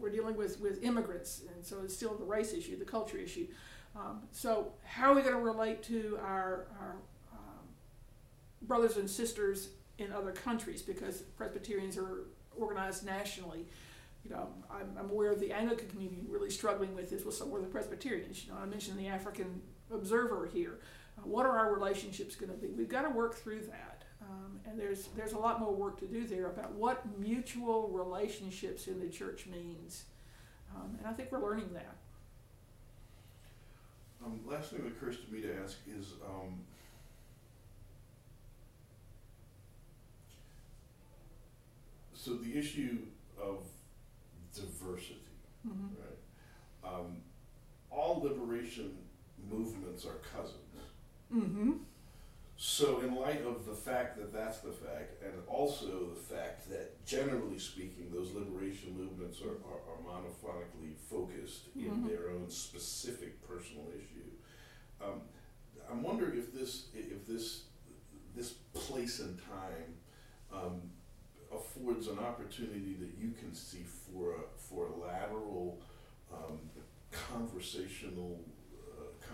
we're 0.00 0.10
dealing 0.10 0.36
with, 0.36 0.60
with 0.60 0.82
immigrants, 0.82 1.42
and 1.54 1.64
so 1.64 1.76
it's 1.84 1.94
still 1.94 2.14
the 2.14 2.24
race 2.24 2.52
issue, 2.52 2.78
the 2.78 2.84
culture 2.84 3.18
issue. 3.18 3.46
Um, 3.96 4.22
so, 4.30 4.72
how 4.84 5.12
are 5.12 5.14
we 5.14 5.22
going 5.22 5.34
to 5.34 5.40
relate 5.40 5.82
to 5.84 6.18
our, 6.22 6.68
our 6.80 6.96
um, 7.32 7.66
brothers 8.62 8.96
and 8.96 9.10
sisters 9.10 9.70
in 9.98 10.12
other 10.12 10.32
countries? 10.32 10.80
Because 10.82 11.22
Presbyterians 11.36 11.96
are 11.96 12.26
organized 12.56 13.04
nationally. 13.04 13.66
You 14.24 14.30
know, 14.30 14.48
I'm, 14.70 14.90
I'm 14.98 15.10
aware 15.10 15.32
of 15.32 15.40
the 15.40 15.52
Anglican 15.52 15.88
community 15.88 16.22
really 16.28 16.50
struggling 16.50 16.94
with 16.94 17.10
this. 17.10 17.24
Well, 17.24 17.32
so 17.32 17.46
were 17.46 17.60
the 17.60 17.66
Presbyterians. 17.66 18.44
You 18.44 18.52
know, 18.52 18.58
I 18.62 18.66
mentioned 18.66 18.98
the 18.98 19.08
African 19.08 19.60
Observer 19.92 20.48
here. 20.52 20.78
Uh, 21.18 21.22
what 21.22 21.46
are 21.46 21.58
our 21.58 21.72
relationships 21.72 22.36
going 22.36 22.52
to 22.52 22.56
be? 22.56 22.68
We've 22.68 22.88
got 22.88 23.02
to 23.02 23.10
work 23.10 23.34
through 23.34 23.62
that. 23.62 23.89
And 24.70 24.78
there's 24.78 25.08
there's 25.16 25.32
a 25.32 25.38
lot 25.38 25.58
more 25.58 25.74
work 25.74 25.98
to 25.98 26.06
do 26.06 26.26
there 26.26 26.46
about 26.46 26.72
what 26.72 27.02
mutual 27.18 27.88
relationships 27.88 28.86
in 28.86 29.00
the 29.00 29.08
church 29.08 29.46
means, 29.46 30.04
um, 30.76 30.96
and 30.98 31.08
I 31.08 31.12
think 31.12 31.32
we're 31.32 31.42
learning 31.42 31.70
that. 31.74 31.96
Um, 34.24 34.40
last 34.46 34.70
thing 34.70 34.84
that 34.84 34.88
occurs 34.88 35.16
to 35.16 35.32
me 35.32 35.40
to 35.40 35.62
ask 35.62 35.78
is, 35.88 36.12
um, 36.24 36.60
so 42.14 42.34
the 42.34 42.56
issue 42.56 42.98
of 43.42 43.64
diversity, 44.54 45.16
mm-hmm. 45.66 45.86
right? 45.98 46.94
Um, 46.94 47.16
all 47.90 48.20
liberation 48.22 48.96
movements 49.50 50.04
are 50.04 50.18
cousins. 50.36 50.56
Mm-hmm. 51.34 51.72
So, 52.62 53.00
in 53.00 53.14
light 53.14 53.42
of 53.46 53.64
the 53.64 53.72
fact 53.72 54.18
that 54.18 54.34
that's 54.34 54.58
the 54.58 54.70
fact, 54.70 55.22
and 55.24 55.32
also 55.48 56.10
the 56.14 56.34
fact 56.34 56.68
that 56.68 57.02
generally 57.06 57.58
speaking, 57.58 58.10
those 58.12 58.34
liberation 58.34 58.94
movements 58.98 59.40
are, 59.40 59.56
are, 59.66 59.80
are 59.88 60.02
monophonically 60.04 60.94
focused 61.08 61.74
mm-hmm. 61.74 61.90
in 61.90 62.06
their 62.06 62.28
own 62.28 62.50
specific 62.50 63.40
personal 63.48 63.86
issue, 63.96 64.28
um, 65.02 65.22
I'm 65.90 66.02
wondering 66.02 66.38
if 66.38 66.52
this 66.52 66.88
if 66.92 67.26
this 67.26 67.62
this 68.36 68.50
place 68.74 69.20
and 69.20 69.38
time 69.38 69.94
um, 70.52 70.82
affords 71.50 72.08
an 72.08 72.18
opportunity 72.18 72.94
that 73.00 73.14
you 73.18 73.30
can 73.30 73.54
see 73.54 73.84
for 73.84 74.32
a, 74.32 74.40
for 74.58 74.88
a 74.88 74.96
lateral 74.96 75.80
um, 76.30 76.58
conversational 77.10 78.38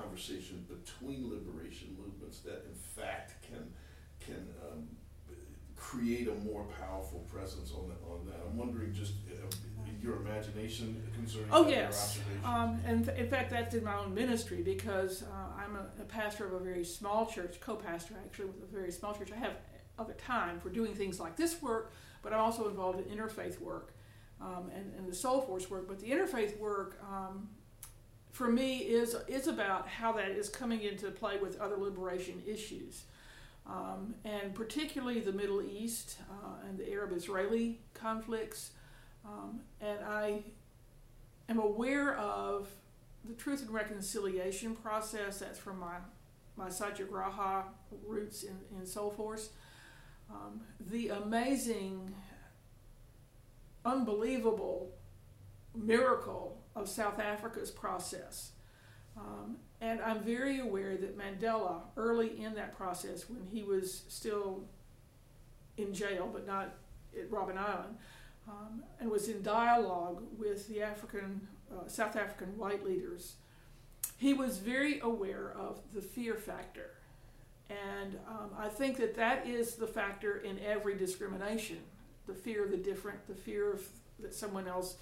conversation 0.00 0.64
between 0.68 1.30
liberation 1.30 1.96
movements 1.98 2.40
that 2.40 2.64
in 2.68 2.74
fact 2.74 3.42
can 3.42 3.72
can 4.20 4.46
um, 4.62 4.88
create 5.76 6.28
a 6.28 6.34
more 6.34 6.64
powerful 6.80 7.20
presence 7.32 7.72
on 7.72 7.88
that 7.88 7.98
on 8.10 8.26
that. 8.26 8.40
I'm 8.46 8.56
wondering 8.56 8.92
just 8.92 9.12
uh, 9.28 9.46
your 10.02 10.16
imagination 10.16 11.02
concerning 11.14 11.48
oh 11.52 11.68
yes. 11.68 12.18
um, 12.44 12.80
and 12.86 13.08
in 13.08 13.28
fact 13.28 13.50
that's 13.50 13.74
in 13.74 13.84
my 13.84 13.96
own 13.96 14.14
ministry 14.14 14.62
because 14.62 15.22
uh, 15.22 15.26
I'm 15.62 15.76
a, 15.76 16.02
a, 16.02 16.04
pastor 16.04 16.46
of 16.46 16.52
a 16.52 16.58
very 16.58 16.84
small 16.84 17.26
church 17.26 17.60
co-pastor 17.60 18.14
actually 18.24 18.46
with 18.46 18.62
a 18.62 18.72
very 18.72 18.92
small 18.92 19.14
church. 19.14 19.30
I 19.32 19.38
have 19.38 19.56
other 19.98 20.12
time 20.14 20.60
for 20.60 20.68
doing 20.68 20.94
things 20.94 21.18
like 21.18 21.36
this 21.36 21.60
work 21.62 21.92
but 22.26 22.32
I'm 22.32 22.40
also 22.40 22.68
involved 22.68 22.98
in 22.98 23.16
interfaith 23.16 23.60
work 23.60 23.94
um, 24.40 24.68
and, 24.74 24.92
and 24.98 25.08
the 25.08 25.14
soul 25.14 25.40
force 25.42 25.70
work. 25.70 25.86
But 25.86 26.00
the 26.00 26.10
interfaith 26.10 26.58
work 26.58 27.00
um, 27.08 27.48
for 28.36 28.48
me 28.48 28.80
is 28.80 29.16
is 29.28 29.46
about 29.46 29.88
how 29.88 30.12
that 30.12 30.28
is 30.28 30.50
coming 30.50 30.82
into 30.82 31.10
play 31.10 31.38
with 31.38 31.58
other 31.58 31.78
liberation 31.78 32.42
issues, 32.46 33.04
um, 33.66 34.14
and 34.26 34.54
particularly 34.54 35.20
the 35.20 35.32
Middle 35.32 35.62
East 35.62 36.18
uh, 36.30 36.68
and 36.68 36.78
the 36.78 36.92
Arab-Israeli 36.92 37.80
conflicts. 37.94 38.72
Um, 39.24 39.60
and 39.80 40.00
I 40.04 40.42
am 41.48 41.58
aware 41.58 42.14
of 42.18 42.68
the 43.24 43.32
Truth 43.32 43.62
and 43.62 43.70
Reconciliation 43.70 44.76
process. 44.76 45.38
That's 45.38 45.58
from 45.58 45.80
my 45.80 45.96
my 46.56 46.68
Satyagraha 46.68 47.64
roots 48.06 48.42
in, 48.42 48.58
in 48.78 48.84
Soul 48.84 49.12
Force. 49.12 49.48
Um, 50.30 50.60
the 50.90 51.08
amazing, 51.08 52.14
unbelievable 53.86 54.90
miracle 55.74 56.65
of 56.76 56.88
South 56.88 57.18
Africa's 57.18 57.70
process. 57.70 58.52
Um, 59.16 59.56
and 59.80 60.00
I'm 60.00 60.20
very 60.20 60.60
aware 60.60 60.96
that 60.96 61.18
Mandela, 61.18 61.80
early 61.96 62.40
in 62.40 62.54
that 62.54 62.76
process, 62.76 63.28
when 63.28 63.46
he 63.50 63.62
was 63.62 64.02
still 64.08 64.64
in 65.76 65.92
jail, 65.92 66.28
but 66.32 66.46
not 66.46 66.74
at 67.18 67.30
Robben 67.30 67.56
Island, 67.56 67.96
um, 68.48 68.82
and 69.00 69.10
was 69.10 69.28
in 69.28 69.42
dialogue 69.42 70.22
with 70.38 70.68
the 70.68 70.82
African, 70.82 71.48
uh, 71.72 71.88
South 71.88 72.14
African 72.14 72.56
white 72.56 72.84
leaders, 72.84 73.36
he 74.18 74.32
was 74.32 74.58
very 74.58 75.00
aware 75.00 75.54
of 75.58 75.80
the 75.94 76.00
fear 76.00 76.34
factor. 76.34 76.90
And 77.68 78.16
um, 78.28 78.50
I 78.56 78.68
think 78.68 78.98
that 78.98 79.16
that 79.16 79.46
is 79.46 79.74
the 79.74 79.86
factor 79.86 80.36
in 80.38 80.58
every 80.60 80.96
discrimination 80.96 81.78
the 82.26 82.34
fear 82.34 82.64
of 82.64 82.70
the 82.72 82.76
different, 82.76 83.24
the 83.28 83.34
fear 83.34 83.72
of 83.72 83.82
that 84.18 84.34
someone 84.34 84.66
else 84.66 84.96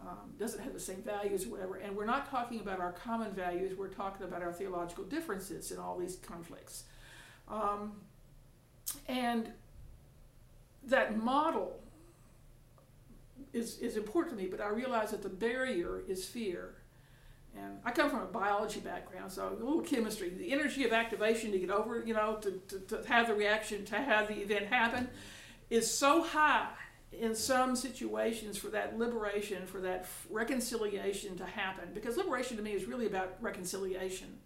um, 0.00 0.32
doesn't 0.38 0.62
have 0.62 0.72
the 0.72 0.80
same 0.80 1.02
values 1.02 1.46
or 1.46 1.50
whatever. 1.50 1.76
And 1.76 1.96
we're 1.96 2.06
not 2.06 2.30
talking 2.30 2.60
about 2.60 2.80
our 2.80 2.92
common 2.92 3.32
values, 3.32 3.76
we're 3.76 3.88
talking 3.88 4.26
about 4.26 4.42
our 4.42 4.52
theological 4.52 5.04
differences 5.04 5.72
in 5.72 5.78
all 5.78 5.98
these 5.98 6.16
conflicts. 6.16 6.84
Um, 7.48 7.92
and 9.08 9.50
that 10.84 11.16
model 11.16 11.80
is, 13.52 13.78
is 13.78 13.96
important 13.96 14.36
to 14.36 14.42
me, 14.42 14.48
but 14.48 14.60
I 14.60 14.68
realize 14.68 15.10
that 15.10 15.22
the 15.22 15.28
barrier 15.28 16.02
is 16.06 16.24
fear. 16.24 16.74
And 17.56 17.78
I 17.84 17.90
come 17.90 18.10
from 18.10 18.20
a 18.20 18.26
biology 18.26 18.80
background, 18.80 19.32
so 19.32 19.48
a 19.48 19.64
little 19.64 19.80
chemistry. 19.80 20.28
The 20.28 20.52
energy 20.52 20.84
of 20.84 20.92
activation 20.92 21.50
to 21.52 21.58
get 21.58 21.70
over, 21.70 22.04
you 22.06 22.14
know, 22.14 22.36
to, 22.36 22.52
to, 22.68 22.78
to 23.02 23.08
have 23.08 23.26
the 23.26 23.34
reaction, 23.34 23.84
to 23.86 23.96
have 23.96 24.28
the 24.28 24.36
event 24.36 24.66
happen, 24.66 25.08
is 25.70 25.92
so 25.92 26.22
high 26.22 26.68
in 27.12 27.34
some 27.34 27.74
situations 27.74 28.58
for 28.58 28.68
that 28.68 28.98
liberation, 28.98 29.66
for 29.66 29.80
that 29.80 30.06
reconciliation 30.30 31.36
to 31.36 31.44
happen. 31.44 31.88
Because 31.94 32.16
liberation 32.16 32.56
to 32.56 32.62
me 32.62 32.72
is 32.72 32.84
really 32.84 33.06
about 33.06 33.36
reconciliation, 33.40 34.38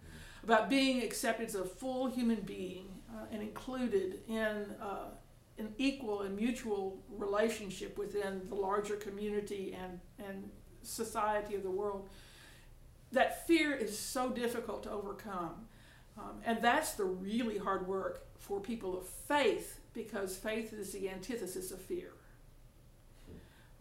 about 0.44 0.70
being 0.70 1.02
accepted 1.02 1.48
as 1.48 1.54
a 1.54 1.64
full 1.64 2.06
human 2.06 2.40
being 2.40 2.88
uh, 3.12 3.24
and 3.32 3.42
included 3.42 4.20
in 4.28 4.66
uh, 4.80 5.10
an 5.58 5.74
equal 5.76 6.22
and 6.22 6.36
mutual 6.36 7.02
relationship 7.10 7.98
within 7.98 8.42
the 8.48 8.54
larger 8.54 8.96
community 8.96 9.76
and, 9.80 10.00
and 10.24 10.48
society 10.82 11.54
of 11.54 11.62
the 11.62 11.70
world. 11.70 12.08
That 13.10 13.46
fear 13.46 13.74
is 13.74 13.98
so 13.98 14.30
difficult 14.30 14.84
to 14.84 14.90
overcome. 14.90 15.66
Um, 16.16 16.40
and 16.44 16.62
that's 16.62 16.92
the 16.92 17.04
really 17.04 17.58
hard 17.58 17.86
work 17.86 18.26
for 18.38 18.60
people 18.60 18.96
of 18.96 19.06
faith 19.06 19.80
because 19.92 20.36
faith 20.36 20.72
is 20.72 20.92
the 20.92 21.08
antithesis 21.08 21.70
of 21.70 21.80
fear. 21.80 22.12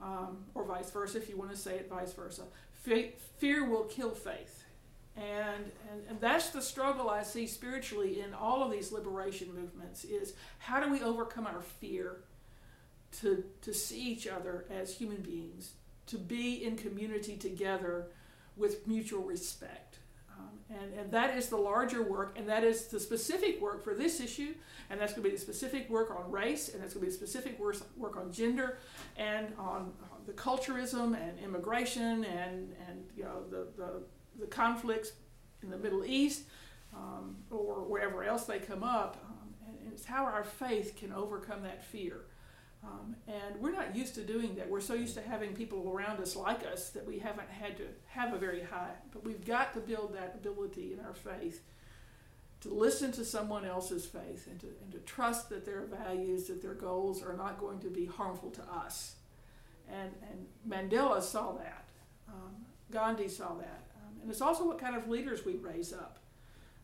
Um, 0.01 0.37
or 0.55 0.63
vice 0.63 0.89
versa, 0.89 1.17
if 1.17 1.29
you 1.29 1.37
want 1.37 1.51
to 1.51 1.57
say 1.57 1.75
it 1.75 1.89
vice 1.89 2.13
versa. 2.13 2.43
Fe- 2.83 3.13
fear 3.37 3.69
will 3.69 3.83
kill 3.83 4.11
faith. 4.11 4.63
And, 5.17 5.71
and, 5.91 6.03
and 6.09 6.21
that's 6.21 6.49
the 6.49 6.61
struggle 6.61 7.09
I 7.09 7.23
see 7.23 7.45
spiritually 7.45 8.21
in 8.21 8.33
all 8.33 8.63
of 8.63 8.71
these 8.71 8.91
liberation 8.91 9.53
movements 9.53 10.03
is 10.05 10.33
how 10.59 10.79
do 10.83 10.91
we 10.91 11.01
overcome 11.01 11.45
our 11.45 11.61
fear 11.61 12.17
to, 13.19 13.43
to 13.61 13.73
see 13.73 14.01
each 14.01 14.25
other 14.25 14.65
as 14.69 14.95
human 14.95 15.21
beings, 15.21 15.71
to 16.07 16.17
be 16.17 16.63
in 16.63 16.77
community 16.77 17.35
together 17.35 18.07
with 18.55 18.87
mutual 18.87 19.23
respect. 19.23 19.90
And, 20.79 20.93
and 20.93 21.11
that 21.11 21.35
is 21.37 21.49
the 21.49 21.57
larger 21.57 22.01
work, 22.01 22.37
and 22.37 22.47
that 22.47 22.63
is 22.63 22.87
the 22.87 22.99
specific 22.99 23.61
work 23.61 23.83
for 23.83 23.93
this 23.93 24.21
issue, 24.21 24.53
and 24.89 25.01
that's 25.01 25.13
going 25.13 25.23
to 25.23 25.29
be 25.29 25.35
the 25.35 25.41
specific 25.41 25.89
work 25.89 26.11
on 26.11 26.31
race, 26.31 26.69
and 26.69 26.81
that's 26.81 26.93
going 26.93 27.05
to 27.05 27.11
be 27.11 27.11
the 27.11 27.27
specific 27.27 27.59
work, 27.59 27.75
work 27.97 28.15
on 28.15 28.31
gender, 28.31 28.77
and 29.17 29.53
on 29.57 29.91
the 30.25 30.31
culturism 30.31 31.15
and 31.15 31.37
immigration, 31.39 32.23
and, 32.23 32.73
and 32.87 33.03
you 33.17 33.23
know 33.23 33.43
the, 33.49 33.67
the, 33.75 34.01
the 34.39 34.47
conflicts 34.47 35.11
in 35.61 35.69
the 35.69 35.77
Middle 35.77 36.05
East 36.05 36.43
um, 36.95 37.35
or 37.49 37.83
wherever 37.83 38.23
else 38.23 38.45
they 38.45 38.59
come 38.59 38.83
up. 38.83 39.17
Um, 39.25 39.53
and 39.67 39.93
it's 39.93 40.05
how 40.05 40.25
our 40.25 40.43
faith 40.43 40.95
can 40.97 41.11
overcome 41.11 41.63
that 41.63 41.83
fear. 41.83 42.25
Um, 42.83 43.15
and 43.27 43.61
we're 43.61 43.71
not 43.71 43.95
used 43.95 44.15
to 44.15 44.23
doing 44.23 44.55
that. 44.55 44.69
We're 44.69 44.81
so 44.81 44.95
used 44.95 45.13
to 45.15 45.21
having 45.21 45.53
people 45.53 45.91
around 45.93 46.19
us 46.19 46.35
like 46.35 46.65
us 46.65 46.89
that 46.89 47.05
we 47.05 47.19
haven't 47.19 47.49
had 47.49 47.77
to 47.77 47.83
have 48.07 48.33
a 48.33 48.37
very 48.37 48.63
high. 48.63 48.91
But 49.11 49.23
we've 49.23 49.45
got 49.45 49.73
to 49.75 49.79
build 49.79 50.15
that 50.15 50.35
ability 50.35 50.93
in 50.93 51.05
our 51.05 51.13
faith 51.13 51.61
to 52.61 52.69
listen 52.69 53.11
to 53.11 53.25
someone 53.25 53.65
else's 53.65 54.05
faith 54.05 54.47
and 54.47 54.59
to, 54.59 54.67
and 54.83 54.91
to 54.91 54.99
trust 54.99 55.49
that 55.49 55.65
their 55.65 55.81
values, 55.81 56.45
that 56.45 56.61
their 56.61 56.73
goals 56.75 57.21
are 57.23 57.35
not 57.35 57.59
going 57.59 57.79
to 57.79 57.89
be 57.89 58.05
harmful 58.05 58.49
to 58.51 58.61
us. 58.63 59.15
And, 59.91 60.11
and 60.29 60.47
Mandela 60.67 61.21
saw 61.21 61.53
that. 61.53 61.89
Um, 62.27 62.65
Gandhi 62.91 63.27
saw 63.27 63.55
that. 63.55 63.83
Um, 63.95 64.21
and 64.21 64.29
it's 64.31 64.41
also 64.41 64.65
what 64.65 64.79
kind 64.79 64.95
of 64.95 65.07
leaders 65.07 65.45
we 65.45 65.55
raise 65.55 65.91
up. 65.91 66.19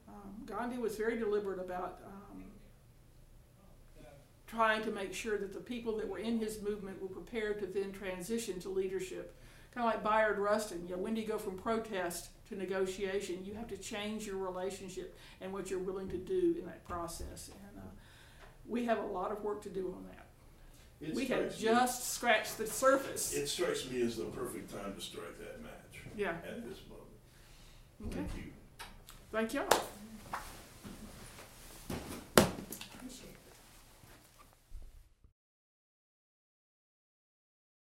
Um, 0.08 0.46
Gandhi 0.46 0.78
was 0.78 0.96
very 0.96 1.18
deliberate 1.18 1.60
about 1.60 2.00
um, 2.06 2.17
trying 4.48 4.82
to 4.84 4.92
make 4.92 5.14
sure 5.14 5.38
that 5.38 5.54
the 5.54 5.60
people 5.60 5.98
that 5.98 6.08
were 6.08 6.20
in 6.20 6.40
his 6.40 6.62
movement 6.62 7.02
were 7.02 7.10
prepared 7.10 7.60
to 7.60 7.68
then 7.68 7.92
transition 7.92 8.60
to 8.62 8.70
leadership. 8.70 9.36
Kind 9.74 9.88
of 9.88 9.94
like 9.94 10.04
Bayard 10.04 10.40
Rustin, 10.40 10.84
you 10.88 10.96
know, 10.96 11.02
when 11.02 11.14
do 11.14 11.22
you 11.22 11.28
go 11.28 11.38
from 11.38 11.58
protest 11.58 12.30
to 12.50 12.56
negotiation? 12.56 13.44
You 13.44 13.54
have 13.56 13.68
to 13.68 13.78
change 13.78 14.26
your 14.26 14.38
relationship 14.38 15.16
and 15.42 15.52
what 15.54 15.70
you're 15.70 15.80
willing 15.80 16.08
to 16.10 16.18
do 16.18 16.56
in 16.58 16.66
that 16.66 16.88
process. 16.88 17.50
And 17.50 17.84
uh, 17.84 17.88
we 18.66 18.86
have 18.86 18.98
a 19.00 19.06
lot 19.06 19.32
of 19.32 19.44
work 19.44 19.62
to 19.64 19.70
do 19.70 19.94
on 19.96 20.06
that. 20.06 20.26
It 21.00 21.14
we 21.14 21.26
have 21.26 21.52
me- 21.52 21.56
just 21.60 22.14
scratched 22.14 22.58
the 22.58 22.66
surface. 22.66 23.34
It 23.34 23.48
strikes 23.48 23.88
me 23.90 24.02
as 24.02 24.16
the 24.18 24.24
perfect 24.24 24.72
time 24.72 24.96
to 24.96 25.02
strike 25.02 25.38
that 25.40 25.62
match 25.62 26.04
yeah. 26.16 26.30
at 26.30 26.68
this 26.68 26.80
moment. 26.90 28.08
Okay. 28.08 28.16
Thank 28.16 28.36
you. 28.36 28.52
Thank 29.32 29.54
y'all. 29.54 29.84